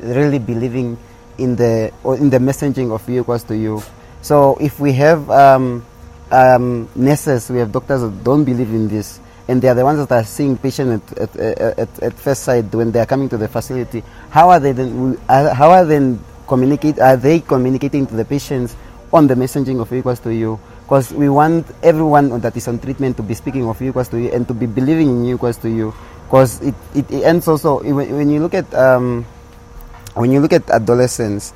really 0.00 0.38
believing 0.38 0.98
in 1.38 1.56
the 1.56 1.92
or 2.04 2.16
in 2.16 2.30
the 2.30 2.38
messaging 2.38 2.92
of 2.92 3.08
you 3.08 3.20
equals 3.20 3.44
to 3.44 3.56
you. 3.56 3.82
So 4.22 4.56
if 4.60 4.78
we 4.78 4.92
have 4.94 5.30
um, 5.30 5.84
um, 6.30 6.88
nurses, 6.94 7.50
we 7.50 7.58
have 7.58 7.72
doctors 7.72 8.02
that 8.02 8.24
don't 8.24 8.44
believe 8.44 8.70
in 8.70 8.88
this, 8.88 9.20
and 9.48 9.60
they 9.62 9.68
are 9.68 9.74
the 9.74 9.84
ones 9.84 10.06
that 10.06 10.12
are 10.12 10.24
seeing 10.24 10.58
patients 10.58 11.12
at, 11.12 11.36
at, 11.36 11.78
at, 11.78 12.02
at 12.02 12.14
first 12.14 12.42
sight 12.44 12.72
when 12.74 12.92
they 12.92 13.00
are 13.00 13.06
coming 13.06 13.28
to 13.28 13.38
the 13.38 13.48
facility. 13.48 14.02
How 14.30 14.50
are 14.50 14.60
they 14.60 14.72
then? 14.72 15.16
How 15.28 15.70
are 15.70 15.84
then 15.84 16.22
communicate? 16.46 16.98
Are 16.98 17.16
they 17.16 17.40
communicating 17.40 18.06
to 18.06 18.14
the 18.14 18.24
patients 18.24 18.76
on 19.12 19.26
the 19.26 19.34
messaging 19.34 19.80
of 19.80 19.92
equals 19.92 20.20
to 20.20 20.34
you? 20.34 20.60
Because 20.82 21.12
we 21.12 21.28
want 21.28 21.66
everyone 21.82 22.40
that 22.40 22.56
is 22.56 22.66
on 22.66 22.80
treatment 22.80 23.16
to 23.16 23.22
be 23.22 23.34
speaking 23.34 23.66
of 23.68 23.80
equals 23.80 24.08
to 24.08 24.18
you 24.18 24.30
and 24.32 24.46
to 24.48 24.54
be 24.54 24.66
believing 24.66 25.08
in 25.08 25.34
equals 25.34 25.56
to 25.58 25.70
U. 25.70 25.94
Because 26.30 26.62
it, 26.62 26.74
it, 26.94 27.10
it 27.10 27.22
ends 27.26 27.48
also 27.48 27.82
when, 27.82 28.06
when 28.14 28.30
you 28.30 28.38
look 28.38 28.54
at 28.54 28.70
um, 28.72 29.26
when 30.14 30.30
you 30.30 30.38
look 30.38 30.52
at 30.52 30.70
adolescents, 30.70 31.52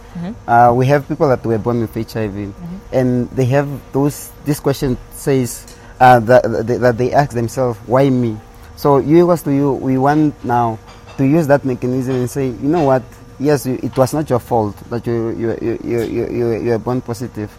uh, 0.49 0.73
we 0.75 0.87
have 0.87 1.07
people 1.07 1.29
that 1.29 1.47
were 1.47 1.59
born 1.59 1.79
with 1.81 1.95
HIV, 1.95 2.51
and 2.91 3.31
they 3.31 3.45
have 3.55 3.71
those. 3.93 4.33
This 4.45 4.59
question 4.59 4.99
says 5.13 5.63
uh, 6.01 6.19
that, 6.27 6.43
that 6.67 6.81
that 6.81 6.99
they 6.99 7.13
ask 7.15 7.31
themselves, 7.31 7.79
"Why 7.87 8.11
me?" 8.11 8.35
So 8.75 8.99
you 8.99 9.27
was 9.27 9.43
to 9.45 9.53
you. 9.55 9.75
We 9.79 9.95
want 9.97 10.35
now 10.45 10.79
to 11.19 11.25
use 11.25 11.47
that 11.47 11.65
mechanism 11.65 12.17
and 12.17 12.31
say, 12.31 12.49
you 12.49 12.69
know 12.69 12.83
what? 12.83 13.03
Yes, 13.39 13.67
you, 13.67 13.79
it 13.81 13.97
was 13.97 14.13
not 14.13 14.29
your 14.29 14.41
fault 14.41 14.77
that 14.91 15.07
you 15.07 15.31
you 15.39 15.59
you 15.63 15.79
you 15.85 16.03
you, 16.03 16.23
you, 16.27 16.47
you 16.67 16.71
were 16.71 16.79
born 16.83 17.01
positive, 17.01 17.51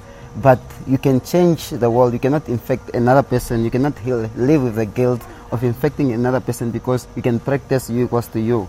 but 0.44 0.60
you 0.86 0.98
can 0.98 1.22
change 1.22 1.70
the 1.72 1.90
world. 1.90 2.12
You 2.12 2.20
cannot 2.20 2.48
infect 2.50 2.92
another 2.92 3.24
person. 3.24 3.64
You 3.64 3.72
cannot 3.72 3.98
heal, 4.00 4.30
live 4.36 4.64
with 4.64 4.76
the 4.76 4.86
guilt 4.86 5.24
of 5.52 5.64
infecting 5.64 6.12
another 6.14 6.40
person 6.40 6.72
because 6.72 7.08
you 7.16 7.22
can 7.22 7.40
practice 7.40 7.90
you 7.90 8.06
equals 8.06 8.28
to 8.30 8.40
you. 8.40 8.68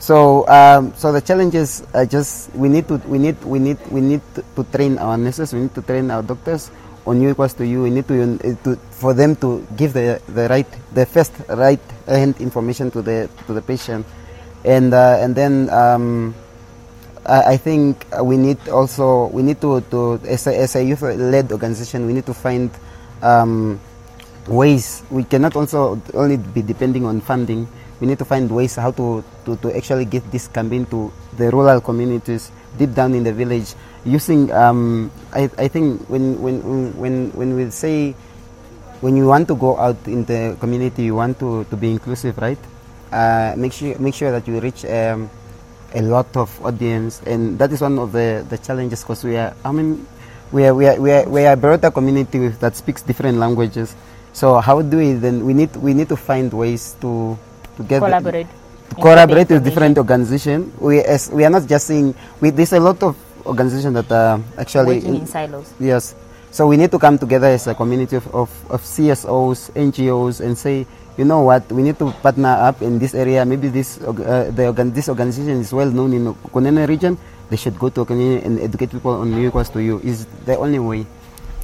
So, 0.00 0.48
um, 0.48 0.94
so 0.96 1.12
the 1.12 1.20
challenges 1.20 1.84
are 1.92 2.06
just 2.06 2.48
we 2.56 2.68
need 2.70 2.88
to 2.88 2.96
we 3.04 3.18
need 3.18 3.36
we 3.44 3.58
need 3.58 3.76
we 3.92 4.00
need 4.00 4.22
to, 4.34 4.40
to 4.56 4.64
train 4.72 4.96
our 4.96 5.18
nurses. 5.18 5.52
We 5.52 5.60
need 5.60 5.74
to 5.74 5.82
train 5.82 6.10
our 6.10 6.22
doctors 6.22 6.70
on 7.04 7.20
you 7.20 7.30
equals 7.30 7.52
to 7.60 7.66
you. 7.66 7.82
We 7.82 7.90
need 7.90 8.08
to, 8.08 8.16
uh, 8.16 8.56
to 8.64 8.76
for 8.96 9.12
them 9.12 9.36
to 9.44 9.60
give 9.76 9.92
the 9.92 10.16
the 10.24 10.48
right 10.48 10.66
the 10.96 11.04
first 11.04 11.36
right 11.52 11.80
hand 12.08 12.40
information 12.40 12.90
to 12.96 13.02
the 13.02 13.28
to 13.46 13.52
the 13.52 13.60
patient, 13.60 14.06
and 14.64 14.94
uh, 14.94 15.20
and 15.20 15.36
then 15.36 15.68
um, 15.68 16.34
I, 17.26 17.58
think 17.58 18.06
we 18.24 18.38
need 18.38 18.56
also 18.72 19.28
we 19.28 19.42
need 19.42 19.60
to 19.60 19.84
to 19.92 20.18
as 20.24 20.46
a, 20.46 20.56
as 20.56 20.76
a 20.76 20.82
youth 20.82 21.02
led 21.02 21.52
organization 21.52 22.06
we 22.06 22.14
need 22.14 22.24
to 22.24 22.34
find 22.34 22.70
um, 23.20 23.78
ways. 24.48 25.02
We 25.10 25.24
cannot 25.24 25.56
also 25.56 26.00
only 26.14 26.36
be 26.36 26.62
depending 26.62 27.04
on 27.04 27.20
funding. 27.20 27.68
We 28.00 28.06
need 28.06 28.18
to 28.18 28.24
find 28.24 28.50
ways 28.50 28.76
how 28.76 28.92
to, 28.92 29.24
to, 29.44 29.56
to 29.56 29.76
actually 29.76 30.06
get 30.06 30.30
this 30.30 30.48
campaign 30.48 30.86
to 30.86 31.12
the 31.36 31.50
rural 31.50 31.80
communities 31.80 32.50
deep 32.78 32.94
down 32.94 33.14
in 33.14 33.24
the 33.24 33.32
village. 33.32 33.74
Using 34.04 34.50
um, 34.52 35.10
I, 35.32 35.50
I 35.58 35.68
think 35.68 36.08
when, 36.08 36.40
when, 36.40 36.96
when, 36.96 37.30
when 37.32 37.54
we 37.56 37.70
say 37.70 38.12
when 39.00 39.16
you 39.16 39.26
want 39.26 39.48
to 39.48 39.54
go 39.54 39.76
out 39.78 39.96
in 40.06 40.24
the 40.24 40.56
community 40.60 41.04
you 41.04 41.14
want 41.14 41.38
to, 41.40 41.64
to 41.64 41.76
be 41.76 41.90
inclusive 41.90 42.38
right? 42.38 42.58
Uh, 43.12 43.54
make 43.56 43.72
sure 43.72 43.98
make 43.98 44.14
sure 44.14 44.30
that 44.30 44.46
you 44.48 44.60
reach 44.60 44.84
um, 44.86 45.28
a 45.92 46.00
lot 46.00 46.34
of 46.36 46.48
audience. 46.64 47.20
And 47.26 47.58
that 47.58 47.72
is 47.72 47.80
one 47.82 47.98
of 47.98 48.12
the, 48.12 48.46
the 48.48 48.56
challenges 48.56 49.02
because 49.02 49.24
we 49.24 49.36
are 49.36 49.54
I 49.64 49.72
mean 49.72 50.06
we 50.52 50.66
are, 50.66 50.74
we 50.74 50.86
are, 50.86 51.00
we 51.00 51.12
are, 51.12 51.28
we 51.28 51.44
are 51.44 51.52
a 51.52 51.56
broader 51.56 51.90
community 51.90 52.48
that 52.48 52.74
speaks 52.74 53.02
different 53.02 53.38
languages 53.38 53.94
so 54.32 54.60
how 54.60 54.80
do 54.82 54.96
we 54.98 55.12
then 55.14 55.44
we 55.44 55.54
need 55.54 55.74
we 55.76 55.94
need 55.94 56.08
to 56.08 56.16
find 56.16 56.52
ways 56.52 56.96
to 57.00 57.36
to 57.76 57.82
get 57.84 57.98
Collaborate. 58.00 58.46
to 58.90 58.94
collaborate 58.96 59.48
with 59.50 59.64
different 59.64 59.98
organizations 59.98 60.70
we 60.80 61.00
as 61.02 61.30
we 61.30 61.44
are 61.44 61.50
not 61.50 61.66
just 61.66 61.86
saying 61.86 62.14
we 62.40 62.50
there's 62.50 62.72
a 62.72 62.80
lot 62.80 63.02
of 63.02 63.16
organizations 63.46 63.94
that 63.94 64.10
are 64.12 64.40
actually 64.58 65.00
Working 65.00 65.24
in 65.24 65.26
silos. 65.26 65.72
Yes. 65.80 66.14
So 66.50 66.66
we 66.66 66.76
need 66.76 66.90
to 66.90 66.98
come 66.98 67.18
together 67.18 67.46
as 67.46 67.66
a 67.66 67.74
community 67.74 68.16
of, 68.16 68.26
of, 68.34 68.50
of 68.70 68.82
CSOs, 68.82 69.70
NGOs, 69.70 70.40
and 70.42 70.58
say, 70.58 70.86
you 71.16 71.24
know 71.24 71.42
what, 71.42 71.70
we 71.70 71.82
need 71.82 71.98
to 71.98 72.10
partner 72.22 72.48
up 72.58 72.82
in 72.82 72.98
this 72.98 73.14
area. 73.14 73.44
Maybe 73.44 73.68
this 73.68 74.00
uh, 74.02 74.50
the 74.50 74.66
organ- 74.66 74.92
this 74.92 75.08
organization 75.08 75.60
is 75.60 75.72
well 75.72 75.90
known 75.90 76.12
in 76.12 76.24
the 76.24 76.32
Kunene 76.50 76.86
region. 76.88 77.18
They 77.50 77.56
should 77.56 77.78
go 77.78 77.88
to 77.90 78.04
Kunene 78.04 78.44
and 78.44 78.58
educate 78.60 78.90
people 78.90 79.12
on 79.22 79.30
new 79.30 79.46
equals 79.48 79.70
to 79.70 79.82
you. 79.82 80.00
Is 80.02 80.26
the 80.46 80.56
only 80.58 80.78
way 80.78 81.06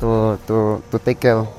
to 0.01 0.39
to 0.47 0.83
to 0.91 0.97
tackle 1.03 1.51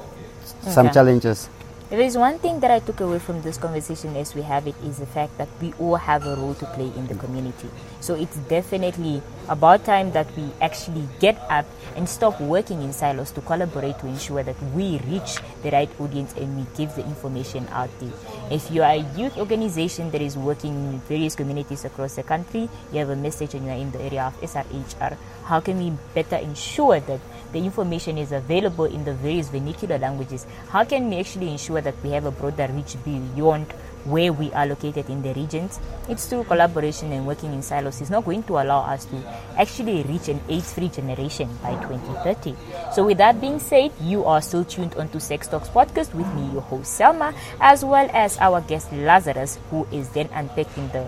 some 0.73 0.91
challenges. 0.91 1.49
There 1.89 2.01
is 2.01 2.17
one 2.17 2.37
thing 2.39 2.59
that 2.59 2.69
I 2.69 2.79
took 2.79 2.99
away 2.99 3.17
from 3.17 3.41
this 3.41 3.55
conversation 3.55 4.17
as 4.17 4.35
we 4.35 4.41
have 4.41 4.67
it 4.67 4.75
is 4.83 4.97
the 4.99 5.05
fact 5.05 5.37
that 5.37 5.47
we 5.61 5.71
all 5.79 5.95
have 5.95 6.27
a 6.27 6.35
role 6.35 6.53
to 6.55 6.65
play 6.75 6.91
in 6.97 7.07
the 7.07 7.15
community. 7.15 7.69
So 8.01 8.13
it's 8.13 8.35
definitely 8.51 9.21
about 9.47 9.85
time 9.85 10.11
that 10.11 10.27
we 10.35 10.51
actually 10.59 11.07
get 11.21 11.39
up 11.49 11.65
and 11.95 12.03
stop 12.09 12.41
working 12.41 12.81
in 12.81 12.91
silos 12.91 13.31
to 13.31 13.41
collaborate 13.41 13.97
to 13.99 14.07
ensure 14.07 14.43
that 14.43 14.61
we 14.75 14.99
reach 15.07 15.39
the 15.63 15.71
right 15.71 15.89
audience 16.01 16.33
and 16.33 16.57
we 16.57 16.65
give 16.75 16.93
the 16.95 17.05
information 17.05 17.65
out 17.71 17.89
there. 18.01 18.11
If 18.51 18.69
you 18.69 18.83
are 18.83 18.91
a 18.91 19.07
youth 19.15 19.37
organization 19.37 20.11
that 20.11 20.21
is 20.21 20.35
working 20.35 20.75
in 20.75 20.99
various 21.07 21.35
communities 21.35 21.85
across 21.85 22.15
the 22.15 22.23
country, 22.23 22.67
you 22.91 22.99
have 22.99 23.11
a 23.11 23.15
message 23.15 23.53
and 23.53 23.63
you 23.63 23.71
are 23.71 23.79
in 23.79 23.91
the 23.91 24.01
area 24.01 24.23
of 24.25 24.35
SRHR, 24.41 25.15
how 25.45 25.61
can 25.61 25.79
we 25.79 25.93
better 26.13 26.35
ensure 26.35 26.99
that 26.99 27.21
the 27.51 27.59
information 27.59 28.17
is 28.17 28.31
available 28.31 28.85
in 28.85 29.03
the 29.03 29.13
various 29.13 29.49
vernacular 29.49 29.97
languages. 29.97 30.45
How 30.69 30.83
can 30.83 31.09
we 31.09 31.17
actually 31.19 31.49
ensure 31.49 31.81
that 31.81 31.95
we 32.03 32.11
have 32.11 32.25
a 32.25 32.31
broader 32.31 32.67
reach 32.71 32.95
beyond 33.03 33.71
where 34.05 34.31
we 34.31 34.51
are 34.53 34.65
located 34.65 35.09
in 35.09 35.21
the 35.21 35.33
regions? 35.33 35.79
It's 36.09 36.27
through 36.27 36.45
collaboration 36.45 37.11
and 37.11 37.25
working 37.25 37.53
in 37.53 37.61
silos. 37.61 38.01
It's 38.01 38.09
not 38.09 38.25
going 38.25 38.43
to 38.43 38.53
allow 38.53 38.81
us 38.81 39.05
to 39.05 39.17
actually 39.57 40.03
reach 40.03 40.27
an 40.29 40.41
AIDS-free 40.49 40.89
generation 40.89 41.49
by 41.61 41.75
2030. 41.87 42.55
So, 42.93 43.05
with 43.05 43.17
that 43.19 43.39
being 43.41 43.59
said, 43.59 43.91
you 44.01 44.25
are 44.25 44.41
still 44.41 44.65
tuned 44.65 44.95
onto 44.95 45.19
Sex 45.19 45.47
Talks 45.47 45.69
podcast 45.69 46.13
with 46.13 46.27
me, 46.35 46.51
your 46.53 46.61
host 46.61 46.93
Selma, 46.93 47.33
as 47.59 47.83
well 47.83 48.09
as 48.13 48.37
our 48.37 48.61
guest 48.61 48.91
Lazarus, 48.91 49.59
who 49.69 49.87
is 49.91 50.09
then 50.09 50.29
unpacking 50.33 50.87
the 50.89 51.07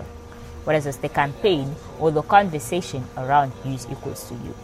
what 0.64 0.76
is 0.76 0.84
this, 0.84 0.96
the 0.96 1.08
campaign 1.08 1.74
or 1.98 2.10
the 2.10 2.22
conversation 2.22 3.04
around 3.16 3.52
use 3.64 3.86
equals 3.90 4.28
to 4.28 4.34
you. 4.34 4.54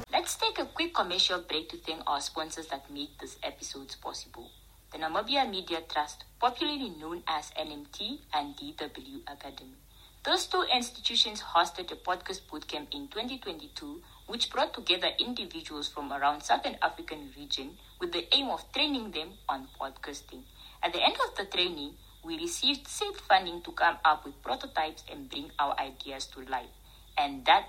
Commercial 0.96 1.42
break 1.42 1.68
to 1.68 1.76
thank 1.76 2.00
our 2.06 2.22
sponsors 2.22 2.68
that 2.68 2.90
made 2.90 3.10
this 3.20 3.36
episodes 3.42 3.94
possible. 3.96 4.50
The 4.90 4.96
Namibia 4.96 5.44
Media 5.48 5.80
Trust, 5.86 6.24
popularly 6.40 6.88
known 6.88 7.22
as 7.28 7.50
NMT 7.50 8.20
and 8.32 8.56
DW 8.56 9.20
Academy. 9.30 9.76
Those 10.24 10.46
two 10.46 10.64
institutions 10.74 11.42
hosted 11.42 11.92
a 11.92 11.96
podcast 11.96 12.40
bootcamp 12.50 12.94
in 12.94 13.08
2022, 13.08 14.00
which 14.26 14.48
brought 14.48 14.72
together 14.72 15.08
individuals 15.20 15.86
from 15.86 16.14
around 16.14 16.40
Southern 16.40 16.78
African 16.80 17.30
region 17.36 17.72
with 18.00 18.12
the 18.12 18.26
aim 18.34 18.48
of 18.48 18.64
training 18.72 19.10
them 19.10 19.32
on 19.50 19.68
podcasting. 19.78 20.44
At 20.82 20.94
the 20.94 21.04
end 21.04 21.16
of 21.28 21.36
the 21.36 21.44
training, 21.44 21.92
we 22.24 22.38
received 22.38 22.88
seed 22.88 23.16
funding 23.28 23.60
to 23.64 23.72
come 23.72 23.98
up 24.02 24.24
with 24.24 24.42
prototypes 24.42 25.04
and 25.12 25.28
bring 25.28 25.50
our 25.58 25.78
ideas 25.78 26.24
to 26.28 26.40
life. 26.50 26.72
And 27.18 27.44
that, 27.44 27.66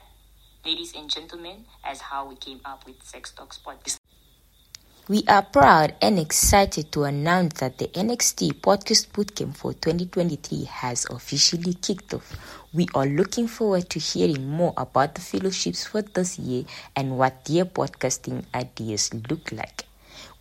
ladies 0.67 0.93
and 0.97 1.09
gentlemen, 1.09 1.63
as 1.86 2.01
how 2.01 2.27
we 2.27 2.36
came 2.36 2.59
up 2.65 2.86
with 2.86 3.01
Sex 3.01 3.31
Talks 3.31 3.57
Podcast. 3.57 3.95
We 5.07 5.24
are 5.29 5.41
proud 5.41 5.95
and 6.01 6.19
excited 6.19 6.91
to 6.91 7.05
announce 7.05 7.62
that 7.62 7.77
the 7.77 7.88
NMT 7.88 8.59
Podcast 8.59 9.07
Bootcamp 9.13 9.55
for 9.55 9.71
2023 9.71 10.65
has 10.65 11.05
officially 11.09 11.74
kicked 11.74 12.13
off. 12.13 12.36
We 12.74 12.86
are 12.93 13.05
looking 13.05 13.47
forward 13.47 13.89
to 13.91 14.00
hearing 14.00 14.45
more 14.45 14.74
about 14.75 15.15
the 15.15 15.21
fellowships 15.21 15.88
for 15.88 16.01
this 16.01 16.38
year 16.38 16.65
and 16.97 17.17
what 17.17 17.45
their 17.45 17.63
podcasting 17.63 18.43
ideas 18.53 19.13
look 19.29 19.53
like. 19.53 19.86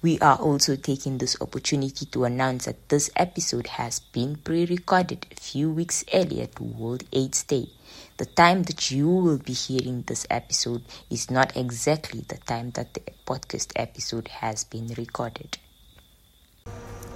We 0.03 0.19
are 0.21 0.37
also 0.37 0.77
taking 0.77 1.19
this 1.19 1.41
opportunity 1.41 2.07
to 2.07 2.25
announce 2.25 2.67
that 2.67 2.89
this 2.91 3.11
episode 3.17 3.67
has 3.67 3.99
been 3.99 4.37
pre 4.37 4.67
recorded 4.67 5.27
a 5.33 5.41
few 5.41 5.71
weeks 5.71 6.05
earlier 6.13 6.47
to 6.47 6.63
World 6.63 7.05
AIDS 7.13 7.43
Day. 7.43 7.71
The 8.19 8.27
time 8.27 8.65
that 8.65 8.91
you 8.91 9.09
will 9.09 9.39
be 9.39 9.55
hearing 9.55 10.03
this 10.03 10.27
episode 10.31 10.83
is 11.11 11.31
not 11.31 11.57
exactly 11.57 12.25
the 12.29 12.37
time 12.37 12.71
that 12.73 12.95
the 12.95 13.01
podcast 13.27 13.73
episode 13.75 14.29
has 14.29 14.65
been 14.65 14.89
recorded. 14.99 15.59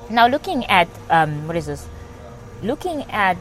Now, 0.09 0.27
looking 0.27 0.65
at 0.67 0.89
um, 1.11 1.47
what 1.47 1.57
is 1.57 1.67
this? 1.67 1.87
Looking 2.63 3.03
at 3.11 3.39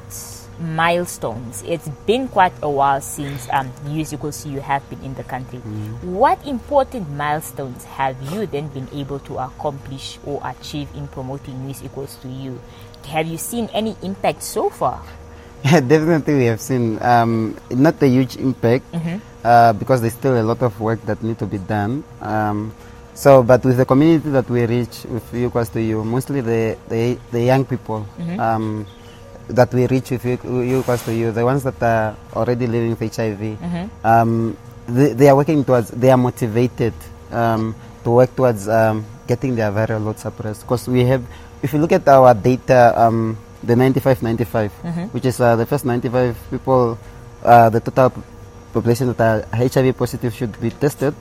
milestones, 0.59 1.63
it's 1.65 1.87
been 2.05 2.27
quite 2.27 2.53
a 2.61 2.69
while 2.69 3.01
since 3.01 3.47
um, 3.51 3.71
News 3.85 4.13
Equals 4.13 4.43
to 4.43 4.49
You 4.49 4.61
have 4.61 4.87
been 4.89 5.01
in 5.01 5.13
the 5.15 5.23
country. 5.23 5.59
What 6.01 6.45
important 6.45 7.09
milestones 7.11 7.83
have 7.85 8.21
you 8.33 8.45
then 8.45 8.67
been 8.69 8.87
able 8.93 9.19
to 9.19 9.37
accomplish 9.37 10.19
or 10.25 10.41
achieve 10.43 10.89
in 10.95 11.07
promoting 11.07 11.65
News 11.65 11.83
Equals 11.83 12.15
to 12.21 12.27
You? 12.27 12.59
Have 13.07 13.27
you 13.27 13.37
seen 13.37 13.69
any 13.73 13.95
impact 14.03 14.43
so 14.43 14.69
far? 14.69 15.01
Yeah, 15.63 15.79
definitely 15.93 16.35
we 16.35 16.45
have 16.45 16.61
seen 16.61 17.01
um, 17.01 17.57
not 17.69 18.01
a 18.01 18.07
huge 18.07 18.37
impact 18.37 18.85
uh, 19.43 19.73
because 19.73 20.01
there's 20.01 20.13
still 20.13 20.39
a 20.39 20.43
lot 20.43 20.61
of 20.61 20.79
work 20.79 21.01
that 21.05 21.23
need 21.23 21.39
to 21.39 21.45
be 21.45 21.57
done. 21.57 22.03
Um, 22.21 22.73
so, 23.13 23.43
but 23.43 23.65
with 23.65 23.75
the 23.75 23.85
community 23.85 24.29
that 24.29 24.49
we 24.49 24.65
reach 24.65 25.03
with 25.09 25.33
equals 25.35 25.67
to 25.69 25.81
you, 25.81 26.03
mostly 26.05 26.39
the, 26.39 26.77
the, 26.87 27.19
the 27.31 27.41
young 27.41 27.65
people 27.65 28.07
um, 28.39 28.85
that 29.49 29.73
we 29.73 29.87
reach 29.87 30.11
with 30.11 30.23
you 30.25 30.79
equals 30.79 31.03
to 31.05 31.13
you, 31.13 31.31
the 31.31 31.43
ones 31.43 31.63
that 31.63 31.81
are 31.81 32.15
already 32.33 32.67
living 32.67 32.91
with 32.95 33.15
HIV, 33.15 33.41
um, 34.05 34.55
they, 34.87 35.13
they 35.13 35.27
are 35.29 35.35
working 35.35 35.63
towards, 35.65 35.89
they 35.91 36.09
are 36.11 36.17
motivated 36.17 36.93
um, 37.31 37.75
to 38.03 38.11
work 38.11 38.35
towards 38.35 38.67
um, 38.69 39.05
getting 39.27 39.55
their 39.55 39.71
viral 39.71 40.03
load 40.05 40.17
suppressed 40.19 40.61
because 40.61 40.87
we 40.87 41.05
have 41.05 41.23
if 41.61 41.73
you 41.73 41.79
look 41.79 41.91
at 41.91 42.07
our 42.07 42.33
data, 42.33 42.93
um, 42.95 43.37
the 43.63 43.75
95 43.75 44.23
95, 44.23 44.71
Mm-hmm. 44.71 45.01
which 45.11 45.25
is 45.25 45.39
uh, 45.41 45.55
the 45.55 45.65
first 45.65 45.83
95 45.85 46.37
people, 46.49 46.97
uh, 47.43 47.69
the 47.69 47.79
total 47.81 48.23
population 48.73 49.11
that 49.13 49.19
are 49.19 49.43
HIV 49.67 49.97
positive 49.97 50.33
should 50.33 50.59
be 50.61 50.69
tested. 50.69 51.13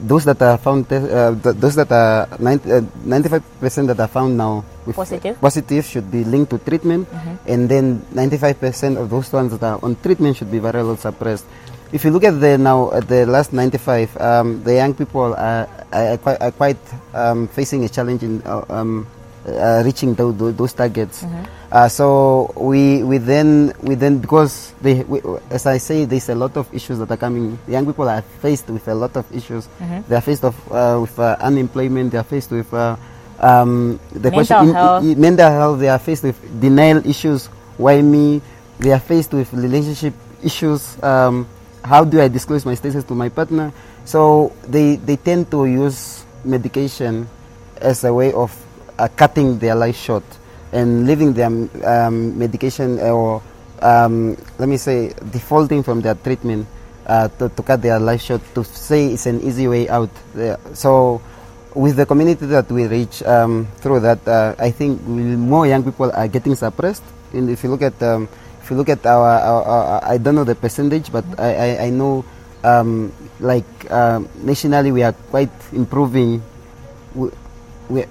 Those 0.00 0.24
that 0.24 0.40
are 0.42 0.58
found, 0.58 0.90
uh, 0.92 1.34
th- 1.34 1.56
those 1.56 1.74
that 1.76 1.90
are 1.92 2.28
90, 2.38 2.72
uh, 2.72 2.80
95% 3.04 3.86
that 3.88 4.00
are 4.00 4.08
found 4.08 4.36
now 4.36 4.64
with 4.86 4.96
Positive? 4.96 5.40
positive 5.40 5.84
should 5.84 6.10
be 6.10 6.24
linked 6.24 6.50
to 6.50 6.58
treatment, 6.58 7.08
and 7.46 7.68
then 7.68 8.02
95% 8.12 8.96
of 8.98 9.08
those 9.10 9.32
ones 9.32 9.52
that 9.52 9.62
are 9.62 9.78
on 9.82 9.96
treatment 9.96 10.36
should 10.36 10.50
be 10.50 10.60
viral 10.60 10.88
load 10.88 11.00
suppressed. 11.00 11.44
If 11.92 12.04
you 12.04 12.10
look 12.10 12.24
at 12.24 12.40
the 12.40 12.58
now 12.58 12.90
at 12.92 13.06
the 13.08 13.24
last 13.24 13.52
95, 13.52 14.16
um, 14.20 14.62
the 14.64 14.74
young 14.74 14.94
people 14.94 15.34
are, 15.34 15.68
are, 15.92 16.16
quite, 16.18 16.40
are 16.42 16.50
quite 16.50 16.82
um, 17.14 17.46
facing 17.48 17.84
a 17.84 17.88
challenge 17.88 18.22
in 18.22 18.42
uh, 18.44 18.64
um, 18.68 19.06
uh, 19.46 19.82
reaching 19.84 20.14
tho- 20.14 20.32
tho- 20.32 20.52
those 20.52 20.72
targets. 20.72 21.24
Uh, 21.72 21.88
so 21.88 22.52
we 22.56 23.02
we 23.02 23.18
then 23.18 23.72
we 23.82 23.94
then 23.94 24.18
because 24.18 24.72
they 24.80 25.02
we, 25.04 25.20
as 25.50 25.66
I 25.66 25.78
say, 25.78 26.04
there's 26.04 26.28
a 26.28 26.34
lot 26.34 26.56
of 26.56 26.72
issues 26.72 26.98
that 26.98 27.10
are 27.10 27.16
coming. 27.16 27.58
Young 27.68 27.84
people 27.86 28.08
are 28.08 28.22
faced 28.40 28.68
with 28.70 28.86
a 28.88 28.94
lot 28.94 29.16
of 29.16 29.24
issues. 29.34 29.68
They 30.08 30.16
are 30.16 30.20
faced 30.22 30.44
of, 30.44 30.54
uh, 30.72 30.98
with 31.02 31.18
uh, 31.18 31.36
unemployment. 31.40 32.12
They 32.12 32.18
are 32.18 32.22
faced 32.24 32.50
with 32.52 32.72
uh, 32.72 32.96
um, 33.40 33.98
the 34.12 34.30
Mental 34.30 34.72
health. 34.72 35.04
i- 35.04 35.14
mental 35.18 35.50
health. 35.50 35.80
They 35.80 35.88
are 35.88 35.98
faced 35.98 36.22
with 36.22 36.60
denial 36.60 37.04
issues. 37.06 37.46
Why 37.76 38.00
me? 38.02 38.40
They 38.78 38.92
are 38.92 39.00
faced 39.00 39.32
with 39.34 39.52
relationship 39.52 40.14
issues. 40.42 40.96
Um, 41.02 41.46
how 41.82 42.04
do 42.04 42.20
I 42.20 42.28
disclose 42.28 42.64
my 42.64 42.74
status 42.74 43.04
to 43.04 43.14
my 43.14 43.28
partner? 43.28 43.72
So 44.04 44.52
they 44.68 44.96
they 44.96 45.16
tend 45.16 45.50
to 45.50 45.66
use 45.66 46.24
medication 46.44 47.26
as 47.80 48.04
a 48.04 48.12
way 48.14 48.32
of 48.32 48.54
uh, 48.98 49.08
cutting 49.16 49.58
their 49.58 49.74
life 49.74 49.96
short 49.96 50.24
and 50.72 51.06
leaving 51.06 51.32
their 51.32 51.46
um, 51.86 52.38
medication 52.38 52.98
or 53.00 53.42
um, 53.82 54.36
let 54.58 54.68
me 54.68 54.76
say 54.76 55.12
defaulting 55.30 55.82
from 55.82 56.00
their 56.00 56.14
treatment 56.14 56.66
uh, 57.06 57.28
to, 57.28 57.48
to 57.48 57.62
cut 57.62 57.82
their 57.82 57.98
life 57.98 58.22
short 58.22 58.42
to 58.54 58.64
say 58.64 59.12
it's 59.12 59.26
an 59.26 59.40
easy 59.42 59.68
way 59.68 59.88
out. 59.88 60.10
Yeah. 60.36 60.56
So 60.72 61.20
with 61.74 61.96
the 61.96 62.06
community 62.06 62.46
that 62.46 62.70
we 62.70 62.86
reach 62.86 63.22
um, 63.24 63.66
through 63.78 64.00
that, 64.00 64.26
uh, 64.26 64.54
I 64.58 64.70
think 64.70 65.02
more 65.02 65.66
young 65.66 65.84
people 65.84 66.10
are 66.12 66.28
getting 66.28 66.54
suppressed. 66.54 67.04
And 67.32 67.50
if 67.50 67.62
you 67.62 67.70
look 67.70 67.82
at 67.82 68.00
um, 68.02 68.28
if 68.62 68.70
you 68.70 68.76
look 68.76 68.88
at 68.88 69.04
our, 69.04 69.28
our, 69.28 69.62
our, 69.62 70.04
I 70.04 70.16
don't 70.16 70.34
know 70.34 70.44
the 70.44 70.54
percentage, 70.54 71.12
but 71.12 71.24
I, 71.38 71.52
I, 71.52 71.84
I 71.84 71.90
know 71.90 72.24
um, 72.62 73.12
like 73.38 73.68
um, 73.90 74.28
nationally 74.42 74.90
we 74.90 75.02
are 75.02 75.12
quite 75.12 75.52
improving. 75.72 76.42
We, 77.14 77.28
we, 77.90 78.04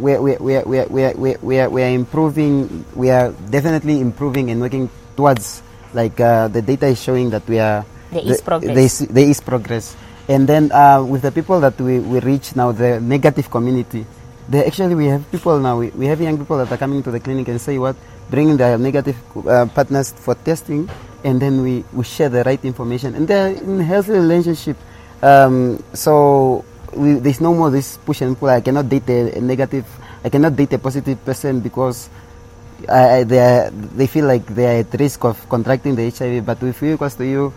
we, 0.00 0.18
we, 0.18 0.36
we, 0.36 0.58
we, 0.62 0.84
we, 0.84 1.12
we, 1.14 1.36
we, 1.42 1.60
are, 1.60 1.70
we 1.70 1.82
are 1.82 1.88
improving. 1.90 2.84
We 2.94 3.10
are 3.10 3.32
definitely 3.32 4.00
improving 4.00 4.50
and 4.50 4.60
working 4.60 4.90
towards 5.16 5.62
like 5.94 6.20
uh, 6.20 6.48
the 6.48 6.62
data 6.62 6.86
is 6.86 7.02
showing 7.02 7.30
that 7.30 7.46
we 7.48 7.58
are 7.58 7.84
There 8.10 8.22
is 8.22 8.40
progress. 8.40 8.74
There 8.74 8.84
is, 8.84 8.98
there 9.08 9.28
is 9.28 9.40
progress. 9.40 9.96
And 10.28 10.48
then 10.48 10.72
uh, 10.72 11.02
with 11.02 11.22
the 11.22 11.32
people 11.32 11.60
that 11.60 11.80
we, 11.80 12.00
we 12.00 12.20
reach 12.20 12.56
now, 12.56 12.72
the 12.72 13.00
negative 13.00 13.50
community, 13.50 14.06
they 14.48 14.64
actually 14.64 14.94
we 14.94 15.06
have 15.06 15.30
people 15.30 15.58
now. 15.58 15.78
We, 15.78 15.90
we 15.90 16.06
have 16.06 16.20
young 16.20 16.38
people 16.38 16.58
that 16.58 16.70
are 16.70 16.76
coming 16.76 17.02
to 17.02 17.10
the 17.10 17.20
clinic 17.20 17.48
and 17.48 17.60
say 17.60 17.78
what, 17.78 17.96
bringing 18.30 18.56
their 18.56 18.78
negative 18.78 19.16
uh, 19.46 19.66
partners 19.66 20.12
for 20.12 20.34
testing, 20.34 20.88
and 21.24 21.40
then 21.40 21.62
we, 21.62 21.84
we 21.92 22.04
share 22.04 22.28
the 22.28 22.42
right 22.44 22.62
information, 22.64 23.14
and 23.14 23.26
they're 23.28 23.48
in 23.48 23.80
healthy 23.80 24.12
relationship. 24.12 24.76
Um, 25.22 25.82
so 25.94 26.64
we, 26.96 27.14
there's 27.14 27.40
no 27.40 27.54
more 27.54 27.70
this 27.70 27.98
push 27.98 28.20
and 28.22 28.38
pull. 28.38 28.48
I 28.48 28.60
cannot 28.60 28.88
date 28.88 29.08
a, 29.08 29.40
negative. 29.40 29.86
I 30.24 30.28
cannot 30.28 30.56
date 30.56 30.72
a 30.72 30.78
positive 30.78 31.22
person 31.24 31.60
because 31.60 32.08
I, 32.88 33.18
I, 33.18 33.24
they, 33.24 33.38
are, 33.38 33.70
they 33.70 34.06
feel 34.06 34.26
like 34.26 34.46
they 34.46 34.66
are 34.66 34.80
at 34.80 34.98
risk 34.98 35.24
of 35.24 35.48
contracting 35.48 35.94
the 35.94 36.10
HIV. 36.10 36.44
But 36.44 36.60
with 36.60 36.80
you 36.82 36.94
equals 36.94 37.14
to 37.16 37.26
you, 37.26 37.52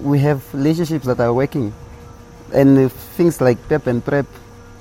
we 0.00 0.18
have 0.20 0.42
relationships 0.54 1.06
that 1.06 1.20
are 1.20 1.32
working, 1.32 1.72
and 2.52 2.92
things 3.16 3.40
like 3.40 3.58
PEP 3.68 3.86
and 3.86 4.04
PrEP, 4.04 4.26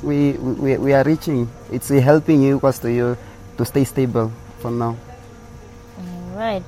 we, 0.03 0.33
we, 0.33 0.77
we 0.77 0.93
are 0.93 1.03
reaching. 1.03 1.49
It's 1.71 1.89
uh, 1.89 1.95
helping 1.95 2.41
you 2.43 2.57
equals 2.57 2.79
to 2.79 2.91
you 2.91 3.17
to 3.57 3.65
stay 3.65 3.83
stable 3.85 4.31
for 4.59 4.71
now. 4.71 4.97
Right. 6.33 6.63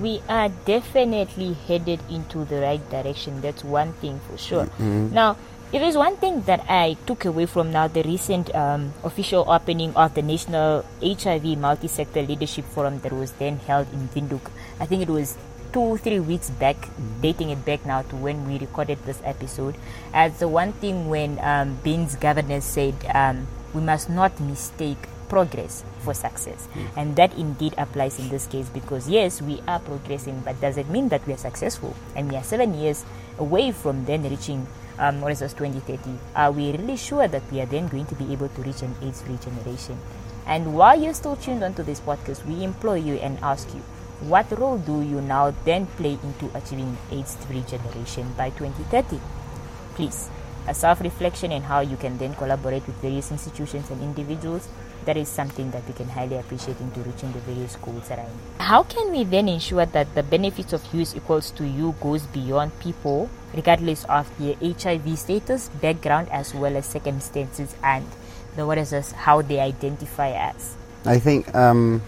We 0.00 0.22
are 0.28 0.48
definitely 0.48 1.52
headed 1.68 2.00
into 2.10 2.44
the 2.46 2.60
right 2.60 2.90
direction. 2.90 3.40
That's 3.40 3.62
one 3.62 3.92
thing 3.94 4.20
for 4.28 4.38
sure. 4.38 4.68
Now, 4.78 5.36
if 5.72 5.80
there's 5.80 5.96
one 5.96 6.16
thing 6.16 6.42
that 6.42 6.60
I 6.68 6.96
took 7.06 7.24
away 7.24 7.46
from 7.46 7.72
now 7.72 7.88
the 7.88 8.02
recent 8.02 8.54
um, 8.54 8.92
official 9.02 9.44
opening 9.48 9.96
of 9.96 10.14
the 10.14 10.20
National 10.20 10.84
HIV 11.02 11.56
Multi-Sector 11.56 12.22
Leadership 12.22 12.66
Forum 12.66 13.00
that 13.00 13.12
was 13.12 13.32
then 13.32 13.56
held 13.56 13.90
in 13.92 14.08
Windhoek, 14.08 14.50
I 14.78 14.84
think 14.84 15.02
it 15.02 15.08
was 15.08 15.36
two, 15.72 15.96
three 15.96 16.20
weeks 16.20 16.50
back, 16.50 16.76
dating 17.22 17.50
it 17.50 17.64
back 17.64 17.86
now 17.86 18.02
to 18.02 18.16
when 18.16 18.46
we 18.46 18.58
recorded 18.58 18.98
this 19.06 19.20
episode. 19.24 19.74
As 20.12 20.38
the 20.38 20.48
one 20.48 20.74
thing 20.74 21.08
when 21.08 21.38
um, 21.40 21.78
Ben's 21.82 22.16
governor 22.16 22.60
said 22.60 22.94
um, 23.14 23.48
we 23.72 23.80
must 23.80 24.10
not 24.10 24.38
mistake 24.40 25.08
progress 25.32 25.82
for 26.00 26.12
success. 26.12 26.68
And 26.94 27.16
that 27.16 27.32
indeed 27.38 27.72
applies 27.78 28.18
in 28.18 28.28
this 28.28 28.46
case 28.46 28.68
because, 28.68 29.08
yes, 29.08 29.40
we 29.40 29.62
are 29.66 29.80
progressing, 29.80 30.42
but 30.44 30.60
does 30.60 30.76
it 30.76 30.90
mean 30.90 31.08
that 31.08 31.26
we 31.26 31.32
are 31.32 31.40
successful? 31.40 31.96
And 32.14 32.28
we 32.28 32.36
are 32.36 32.44
seven 32.44 32.74
years 32.74 33.02
away 33.38 33.72
from 33.72 34.04
then 34.04 34.28
reaching, 34.28 34.66
um, 34.98 35.20
what 35.20 35.32
is 35.32 35.40
this, 35.40 35.52
2030. 35.52 36.18
Are 36.34 36.52
we 36.52 36.72
really 36.72 36.96
sure 36.96 37.28
that 37.28 37.42
we 37.50 37.60
are 37.60 37.66
then 37.66 37.88
going 37.88 38.06
to 38.06 38.14
be 38.14 38.32
able 38.32 38.48
to 38.48 38.62
reach 38.62 38.82
an 38.82 38.94
AIDS 39.02 39.22
free 39.22 39.38
generation? 39.38 39.98
And 40.46 40.74
while 40.74 41.00
you're 41.00 41.14
still 41.14 41.36
tuned 41.36 41.62
onto 41.62 41.82
this 41.82 42.00
podcast, 42.00 42.44
we 42.46 42.64
implore 42.64 42.96
you 42.96 43.14
and 43.14 43.38
ask 43.42 43.72
you, 43.74 43.80
what 44.22 44.46
role 44.58 44.78
do 44.78 45.02
you 45.02 45.20
now 45.20 45.52
then 45.64 45.86
play 45.98 46.18
into 46.22 46.50
achieving 46.56 46.96
AIDS 47.10 47.34
free 47.46 47.62
generation 47.62 48.32
by 48.36 48.50
2030? 48.50 49.20
Please, 49.94 50.30
a 50.68 50.74
self 50.74 51.00
reflection 51.00 51.52
and 51.52 51.64
how 51.64 51.80
you 51.80 51.96
can 51.96 52.18
then 52.18 52.34
collaborate 52.34 52.86
with 52.86 52.96
various 52.96 53.30
institutions 53.30 53.90
and 53.90 54.00
individuals. 54.02 54.68
That 55.04 55.16
is 55.16 55.28
something 55.28 55.70
that 55.72 55.86
we 55.86 55.94
can 55.94 56.08
highly 56.08 56.36
appreciate 56.36 56.78
into 56.80 57.00
reaching 57.00 57.32
the 57.32 57.40
various 57.40 57.76
goals 57.76 58.10
around. 58.10 58.30
How 58.58 58.82
can 58.84 59.10
we 59.10 59.24
then 59.24 59.48
ensure 59.48 59.84
that 59.86 60.14
the 60.14 60.22
benefits 60.22 60.72
of 60.72 60.82
use 60.94 61.16
equals 61.16 61.50
to 61.52 61.66
you 61.66 61.94
goes 62.00 62.22
beyond 62.26 62.78
people, 62.78 63.28
regardless 63.54 64.04
of 64.04 64.30
their 64.38 64.54
HIV 64.62 65.18
status, 65.18 65.68
background, 65.80 66.28
as 66.30 66.54
well 66.54 66.76
as 66.76 66.86
circumstances, 66.86 67.74
and 67.82 68.06
the 68.54 68.66
what 68.66 68.78
is 68.78 68.90
this, 68.90 69.12
how 69.12 69.42
they 69.42 69.58
identify 69.58 70.30
as? 70.30 70.76
I 71.04 71.18
think 71.18 71.52
um, 71.54 72.00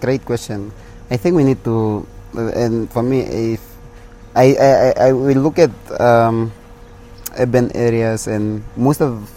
great 0.00 0.24
question. 0.24 0.70
I 1.10 1.16
think 1.16 1.34
we 1.34 1.44
need 1.44 1.64
to, 1.64 2.06
and 2.34 2.90
for 2.92 3.02
me, 3.02 3.20
if 3.54 3.60
I 4.34 4.54
I, 4.54 4.68
I, 4.68 4.92
I 5.08 5.12
will 5.12 5.42
look 5.42 5.58
at 5.58 5.72
um, 6.00 6.52
urban 7.38 7.74
areas 7.74 8.26
and 8.26 8.62
most 8.76 9.00
of 9.00 9.28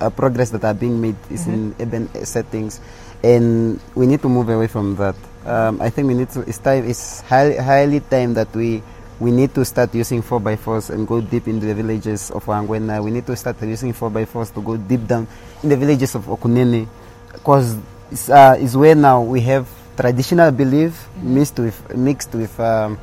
uh, 0.00 0.10
progress 0.10 0.50
that 0.50 0.64
are 0.64 0.74
being 0.74 1.00
made 1.00 1.16
is 1.30 1.46
in 1.46 1.74
urban 1.80 2.08
settings, 2.24 2.80
and 3.22 3.80
we 3.94 4.06
need 4.06 4.22
to 4.22 4.28
move 4.28 4.48
away 4.48 4.66
from 4.66 4.96
that. 4.96 5.16
Um, 5.44 5.82
I 5.82 5.90
think 5.90 6.08
we 6.08 6.14
need 6.14 6.30
to. 6.30 6.40
It's 6.42 6.58
time. 6.58 6.88
It's 6.88 7.20
highly, 7.22 7.56
highly 7.56 8.00
time 8.00 8.34
that 8.34 8.54
we 8.54 8.82
we 9.22 9.30
need 9.30 9.54
to 9.54 9.64
start 9.64 9.94
using 9.94 10.22
4x4s 10.22 10.90
and 10.90 11.06
go 11.06 11.20
deep 11.20 11.46
into 11.46 11.66
the 11.66 11.74
villages 11.74 12.30
of 12.30 12.44
Ohangwena. 12.44 13.02
We 13.02 13.10
need 13.10 13.26
to 13.26 13.36
start 13.36 13.62
using 13.62 13.92
4x4s 13.94 14.54
to 14.54 14.60
go 14.60 14.76
deep 14.76 15.06
down 15.06 15.28
in 15.62 15.68
the 15.68 15.76
villages 15.76 16.14
of 16.14 16.26
Okunene 16.26 16.88
because 17.32 17.76
it's, 18.10 18.28
uh, 18.28 18.56
it's 18.58 18.74
where 18.74 18.94
now 18.94 19.22
we 19.22 19.40
have 19.42 19.68
traditional 19.96 20.50
belief 20.50 21.08
mixed 21.22 21.58
with 21.58 21.96
mixed 21.96 22.34
with 22.34 22.58
um, 22.58 22.98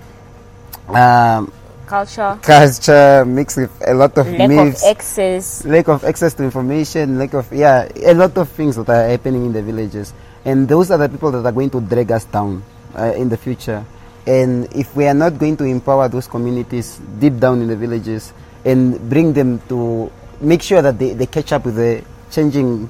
um, 0.89 1.51
Culture, 1.89 2.37
culture, 2.43 3.25
mixed 3.25 3.57
with 3.57 3.73
a 3.81 3.95
lot 3.95 4.15
of 4.15 4.29
lack 4.29 4.47
myths, 4.47 4.83
of 4.83 4.91
access, 4.91 5.65
lack 5.65 5.87
of 5.89 6.03
access 6.05 6.35
to 6.35 6.43
information, 6.43 7.17
lack 7.17 7.33
of 7.33 7.51
yeah, 7.51 7.89
a 8.05 8.13
lot 8.13 8.37
of 8.37 8.47
things 8.49 8.75
that 8.75 8.87
are 8.87 9.09
happening 9.09 9.47
in 9.47 9.53
the 9.53 9.63
villages, 9.63 10.13
and 10.45 10.69
those 10.69 10.91
are 10.91 10.99
the 10.99 11.09
people 11.09 11.31
that 11.31 11.43
are 11.43 11.51
going 11.51 11.71
to 11.71 11.81
drag 11.81 12.11
us 12.11 12.25
down 12.25 12.61
uh, 12.95 13.11
in 13.17 13.27
the 13.27 13.37
future. 13.37 13.83
And 14.27 14.71
if 14.75 14.95
we 14.95 15.07
are 15.07 15.15
not 15.15 15.39
going 15.39 15.57
to 15.57 15.63
empower 15.63 16.07
those 16.07 16.27
communities 16.27 17.01
deep 17.17 17.39
down 17.39 17.59
in 17.61 17.67
the 17.67 17.75
villages 17.75 18.33
and 18.63 19.09
bring 19.09 19.33
them 19.33 19.57
to 19.69 20.11
make 20.41 20.61
sure 20.61 20.83
that 20.83 20.99
they, 20.99 21.13
they 21.13 21.25
catch 21.25 21.51
up 21.53 21.65
with 21.65 21.77
the 21.77 22.03
changing 22.29 22.87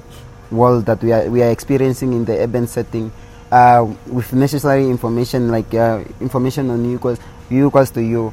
world 0.50 0.84
that 0.84 1.02
we 1.02 1.10
are 1.12 1.24
we 1.30 1.42
are 1.42 1.50
experiencing 1.50 2.12
in 2.12 2.26
the 2.26 2.36
urban 2.38 2.66
setting, 2.66 3.10
uh, 3.50 3.82
with 4.08 4.30
necessary 4.34 4.84
information 4.90 5.48
like 5.50 5.72
uh, 5.72 6.04
information 6.20 6.68
on 6.68 6.84
you 6.84 6.96
equals 6.96 7.18
you 7.48 7.66
equals 7.66 7.90
to 7.92 8.02
you. 8.02 8.30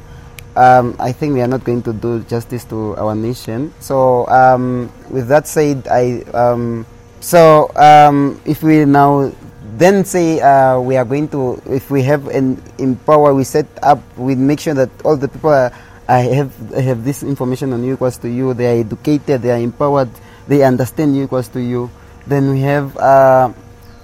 Um, 0.58 0.96
I 0.98 1.12
think 1.14 1.34
we 1.34 1.40
are 1.40 1.46
not 1.46 1.62
going 1.62 1.82
to 1.86 1.92
do 1.94 2.18
justice 2.26 2.64
to 2.74 2.96
our 2.98 3.14
nation. 3.14 3.70
So, 3.78 4.26
um, 4.26 4.90
with 5.06 5.28
that 5.30 5.46
said, 5.46 5.86
I 5.86 6.26
um, 6.34 6.82
so 7.22 7.70
um, 7.78 8.40
if 8.44 8.62
we 8.66 8.82
now 8.84 9.30
then 9.78 10.02
say 10.04 10.40
uh, 10.42 10.80
we 10.82 10.96
are 10.98 11.04
going 11.06 11.28
to, 11.30 11.62
if 11.70 11.90
we 11.90 12.02
have 12.02 12.26
an 12.34 12.58
empower, 12.78 13.30
we 13.34 13.44
set 13.44 13.66
up, 13.82 14.02
we 14.18 14.34
make 14.34 14.58
sure 14.58 14.74
that 14.74 14.90
all 15.04 15.14
the 15.16 15.28
people 15.28 15.50
are, 15.54 15.70
I 16.08 16.26
have 16.34 16.50
have 16.74 17.04
this 17.06 17.22
information 17.22 17.72
on 17.72 17.84
you 17.86 17.94
equals 17.94 18.18
to 18.18 18.28
you. 18.28 18.50
They 18.54 18.66
are 18.66 18.80
educated, 18.82 19.42
they 19.42 19.54
are 19.54 19.62
empowered, 19.62 20.10
they 20.48 20.64
understand 20.66 21.14
you 21.14 21.24
equals 21.24 21.46
to 21.54 21.60
you. 21.62 21.90
then 22.28 22.52
we 22.52 22.60
have 22.60 22.96
uh, 23.00 23.50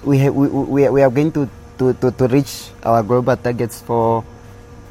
we, 0.03 0.19
ha- 0.19 0.33
we, 0.33 0.47
we 0.49 0.89
we 0.89 1.01
are 1.01 1.09
going 1.13 1.31
to, 1.31 1.47
to, 1.77 1.93
to, 1.93 2.11
to 2.11 2.27
reach 2.27 2.69
our 2.83 3.03
global 3.03 3.37
targets 3.37 3.81
for 3.81 4.25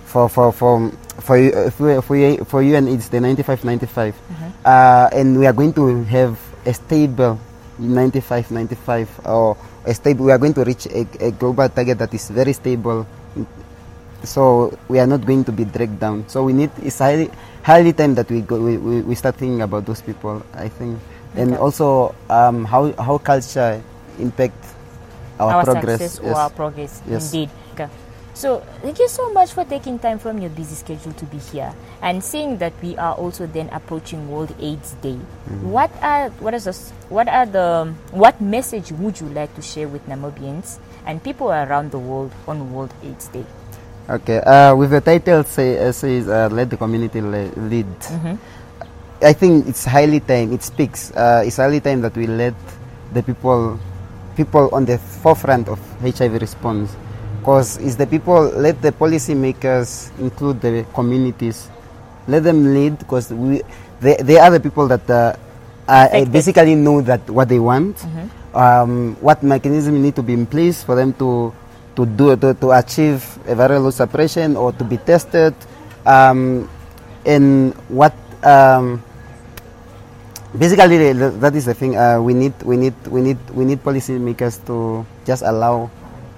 for 0.07 0.29
for 0.29 0.53
for 0.53 0.93
for 1.21 1.39
you 1.39 1.53
uh, 1.53 1.71
for 1.71 2.03
for 2.03 2.17
you, 2.17 2.45
for 2.45 2.63
you 2.63 2.77
and 2.77 2.89
it's 2.89 3.09
the 3.09 3.21
95 3.21 3.65
95 3.65 4.15
uh, 4.65 5.09
and 5.13 5.39
we 5.39 5.47
are 5.47 5.53
going 5.53 5.73
to 5.73 6.03
have 6.05 6.39
a 6.67 6.75
stable 6.75 7.39
95 7.79 8.51
95 8.51 9.21
or 9.27 9.57
a 9.87 9.95
stable 9.95 10.27
we 10.27 10.33
are 10.33 10.39
going 10.39 10.55
to 10.55 10.65
reach 10.65 10.87
a, 10.87 11.07
a 11.21 11.31
global 11.33 11.69
target 11.69 11.99
that 11.99 12.13
is 12.15 12.31
very 12.31 12.53
stable. 12.53 13.07
So 14.25 14.73
we 14.89 14.99
are 14.99 15.07
not 15.07 15.27
going 15.27 15.45
to 15.45 15.53
be 15.53 15.65
dragged 15.65 16.01
down. 16.01 16.27
So 16.29 16.45
we 16.45 16.53
need 16.55 16.71
it's 16.83 16.99
highly 16.99 17.31
highly 17.63 17.93
time 17.93 18.15
that 18.15 18.31
we 18.31 18.41
go 18.41 18.59
we, 18.59 18.79
we, 18.79 19.01
we 19.03 19.15
start 19.15 19.37
thinking 19.37 19.61
about 19.63 19.85
those 19.87 20.01
people 20.01 20.43
i 20.55 20.69
think. 20.69 20.99
And 21.37 21.53
Okay. 21.53 21.61
also 21.61 22.15
um, 22.31 22.65
how 22.65 22.93
how 22.93 23.19
culture 23.19 23.83
impact 24.19 24.57
our, 25.39 25.65
progress. 25.65 26.01
success 26.01 26.21
or 26.25 26.35
our 26.39 26.51
progress 26.51 27.03
Yes. 27.07 27.35
indeed. 27.35 27.51
So 28.35 28.61
thank 28.83 28.99
you 28.99 29.09
so 29.09 29.33
much 29.33 29.53
for 29.53 29.65
taking 29.65 29.99
time 29.99 30.19
from 30.19 30.39
your 30.39 30.51
busy 30.51 30.75
schedule 30.75 31.13
to 31.13 31.25
be 31.27 31.39
here 31.39 31.73
and 32.03 32.23
seeing 32.23 32.59
that 32.59 32.73
we 32.83 32.97
are 32.99 33.15
also 33.15 33.47
then 33.47 33.69
approaching 33.71 34.29
world 34.29 34.55
aids 34.61 34.93
day 35.03 35.19
Mm-hmm. 35.49 35.71
what 35.71 35.91
are 36.03 36.31
what 36.41 36.55
is 36.55 36.65
this, 36.65 36.91
what 37.11 37.29
are 37.29 37.47
the 37.47 37.95
what 38.13 38.41
message 38.41 38.91
would 38.93 39.21
you 39.21 39.29
like 39.29 39.55
to 39.55 39.63
share 39.63 39.87
with 39.89 40.05
namibians 40.09 40.79
and 41.07 41.23
people 41.23 41.51
around 41.53 41.91
the 41.93 41.99
world 41.99 42.33
on 42.49 42.73
world 42.73 42.93
aids 43.05 43.29
day 43.29 43.45
Okay, 44.11 44.37
uh, 44.41 44.75
with 44.77 44.91
the 44.91 45.01
title 45.01 45.43
say, 45.45 45.79
uh, 45.89 45.91
says 45.91 46.29
uh, 46.29 46.51
"Let 46.53 46.69
the 46.69 46.77
community 46.77 47.23
le- 47.23 47.49
lead." 47.57 47.87
I 49.23 49.33
think 49.33 49.67
it's 49.67 49.87
highly 49.87 50.21
time. 50.21 50.53
It 50.53 50.63
speaks. 50.63 51.11
Uh, 51.13 51.43
it's 51.47 51.57
highly 51.57 51.81
time 51.81 52.03
that 52.03 52.15
we 52.15 52.27
let 52.27 52.53
the 53.15 53.23
people, 53.23 53.81
people 54.37 54.69
on 54.77 54.85
the 54.85 54.99
forefront 54.99 55.69
of 55.69 55.81
HIV 56.05 56.35
response, 56.41 56.95
because 57.45 57.77
it's 57.77 58.01
the 58.01 58.09
people. 58.09 58.49
Let 58.57 58.81
the 58.81 58.89
policymakers 58.89 60.09
include 60.17 60.65
the 60.65 60.87
communities. 60.97 61.69
Let 62.27 62.41
them 62.43 62.73
lead, 62.73 62.97
because 62.99 63.29
we, 63.29 63.61
they, 64.01 64.17
they 64.17 64.39
are 64.41 64.49
the 64.49 64.61
people 64.61 64.89
that 64.89 65.05
uh, 65.11 65.37
uh, 65.87 66.25
basically 66.25 66.75
know 66.75 67.03
that 67.03 67.29
what 67.29 67.51
they 67.53 67.59
want, 67.61 68.01
um, 68.57 69.13
what 69.21 69.43
mechanism 69.43 70.01
need 70.01 70.17
to 70.17 70.23
be 70.23 70.33
in 70.33 70.47
place 70.47 70.83
for 70.83 70.97
them 70.97 71.13
to 71.21 71.53
to 71.97 72.07
do 72.07 72.35
to, 72.35 72.55
to 72.55 72.73
achieve 72.73 73.21
a 73.45 73.53
viral 73.55 73.85
load 73.85 73.93
suppression 73.93 74.57
or 74.57 74.73
to 74.73 74.83
be 74.83 74.97
tested, 74.97 75.53
um, 76.09 76.65
and 77.29 77.75
what 77.93 78.17
um, 78.43 79.05
basically 80.57 81.13
that 81.13 81.53
is 81.55 81.67
the 81.69 81.75
thing. 81.77 81.93
Uh, 81.95 82.17
we 82.25 82.33
need 82.33 82.57
we 82.65 82.79
need 82.81 82.97
we 83.13 83.21
need 83.21 83.37
we 83.53 83.67
need 83.69 83.85
policymakers 83.85 84.65
to 84.65 85.05
just 85.29 85.43
allow 85.45 85.91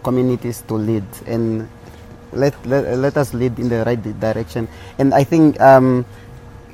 communities 0.06 0.62
to 0.70 0.74
lead 0.78 1.02
and 1.26 1.66
let 2.30 2.54
let, 2.62 2.86
let 2.98 3.14
us 3.18 3.34
lead 3.34 3.58
in 3.58 3.66
the 3.68 3.82
right 3.82 3.98
direction. 3.98 4.68
And 5.02 5.10
I 5.10 5.24
think 5.26 5.58
um, 5.58 6.06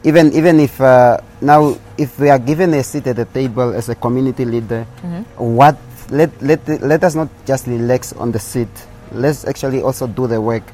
even 0.04 0.32
even 0.36 0.60
if 0.60 0.76
uh, 0.80 1.16
now 1.40 1.72
if 1.96 2.18
we 2.20 2.28
are 2.28 2.38
given 2.38 2.74
a 2.76 2.82
seat 2.84 3.06
at 3.08 3.16
the 3.16 3.24
table 3.24 3.72
as 3.72 3.88
a 3.88 3.96
community 3.96 4.44
leader, 4.44 4.84
what 5.40 5.80
let 6.12 6.28
let 6.44 6.60
let 6.84 7.00
us 7.04 7.14
not 7.16 7.28
just 7.48 7.64
relax 7.66 8.12
on 8.20 8.32
the 8.32 8.38
seat. 8.38 8.68
Let's 9.12 9.44
actually 9.48 9.80
also 9.80 10.06
do 10.06 10.26
the 10.28 10.40
work 10.40 10.64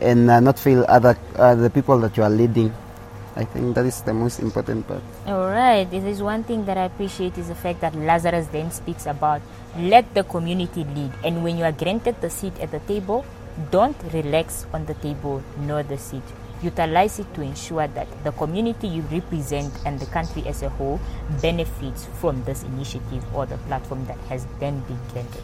and 0.00 0.30
uh, 0.30 0.40
not 0.40 0.58
feel 0.58 0.84
other 0.88 1.16
uh, 1.36 1.54
the 1.56 1.68
people 1.68 1.98
that 2.00 2.16
you 2.16 2.22
are 2.24 2.32
leading. 2.32 2.72
I 3.36 3.44
think 3.44 3.74
that 3.74 3.84
is 3.84 4.00
the 4.00 4.14
most 4.14 4.40
important 4.40 4.88
part. 4.88 5.02
All 5.26 5.52
right. 5.52 5.84
This 5.84 6.04
is 6.04 6.22
one 6.22 6.42
thing 6.42 6.64
that 6.64 6.78
I 6.78 6.84
appreciate 6.84 7.36
is 7.36 7.48
the 7.48 7.54
fact 7.54 7.82
that 7.82 7.94
Lazarus 7.94 8.46
then 8.48 8.70
speaks 8.70 9.04
about 9.04 9.42
let 9.76 10.08
the 10.14 10.24
community 10.24 10.84
lead. 10.84 11.12
And 11.22 11.44
when 11.44 11.58
you 11.58 11.64
are 11.64 11.72
granted 11.72 12.20
the 12.22 12.30
seat 12.30 12.58
at 12.60 12.70
the 12.70 12.80
table, 12.80 13.26
don't 13.70 13.96
relax 14.12 14.66
on 14.72 14.86
the 14.86 14.94
table 14.94 15.42
nor 15.60 15.82
the 15.82 15.98
seat. 15.98 16.22
Utilize 16.62 17.18
it 17.18 17.28
to 17.34 17.42
ensure 17.42 17.86
that 17.86 18.08
the 18.24 18.32
community 18.32 18.88
you 18.88 19.02
represent 19.12 19.72
and 19.84 20.00
the 20.00 20.06
country 20.06 20.42
as 20.46 20.62
a 20.62 20.70
whole 20.70 20.98
benefits 21.42 22.06
from 22.18 22.42
this 22.44 22.62
initiative 22.64 23.22
or 23.34 23.44
the 23.44 23.58
platform 23.68 24.06
that 24.06 24.18
has 24.32 24.46
then 24.58 24.80
been 24.88 24.98
granted. 25.12 25.42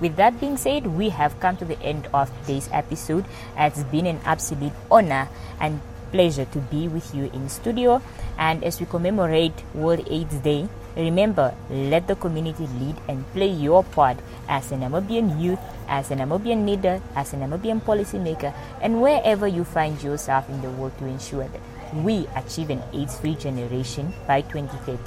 With 0.00 0.16
that 0.16 0.40
being 0.40 0.56
said, 0.56 0.86
we 0.86 1.10
have 1.10 1.38
come 1.40 1.56
to 1.58 1.64
the 1.64 1.80
end 1.80 2.08
of 2.14 2.32
today's 2.40 2.68
episode. 2.72 3.26
It's 3.56 3.84
been 3.84 4.06
an 4.06 4.20
absolute 4.24 4.72
honor 4.90 5.28
and 5.60 5.80
pleasure 6.14 6.46
to 6.54 6.62
be 6.70 6.86
with 6.86 7.10
you 7.10 7.26
in 7.34 7.50
studio. 7.50 7.98
And 8.38 8.62
as 8.62 8.78
we 8.78 8.86
commemorate 8.86 9.52
World 9.74 10.06
AIDS 10.06 10.38
Day, 10.46 10.70
remember, 10.96 11.52
let 11.68 12.06
the 12.06 12.14
community 12.14 12.70
lead 12.78 12.94
and 13.10 13.26
play 13.34 13.50
your 13.50 13.82
part 13.82 14.16
as 14.48 14.70
a 14.70 14.76
Namibian 14.78 15.42
youth, 15.42 15.58
as 15.88 16.12
a 16.12 16.14
Namibian 16.14 16.66
leader, 16.66 17.02
as 17.16 17.34
a 17.34 17.36
Namibian 17.36 17.82
policymaker, 17.82 18.54
and 18.80 19.02
wherever 19.02 19.48
you 19.48 19.64
find 19.64 20.00
yourself 20.02 20.48
in 20.48 20.62
the 20.62 20.70
world 20.70 20.96
to 20.98 21.06
ensure 21.06 21.50
that 21.50 21.60
we 22.06 22.26
achieve 22.38 22.70
an 22.70 22.82
AIDS-free 22.94 23.34
generation 23.34 24.14
by 24.26 24.40
2030. 24.42 24.98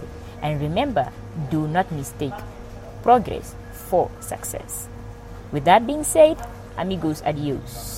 And 0.44 0.60
remember, 0.60 1.08
do 1.50 1.68
not 1.68 1.90
mistake 1.92 2.36
progress 3.02 3.56
for 3.72 4.12
success. 4.20 4.88
With 5.52 5.64
that 5.66 5.88
being 5.88 6.04
said, 6.04 6.36
amigos, 6.78 7.24
adios. 7.24 7.96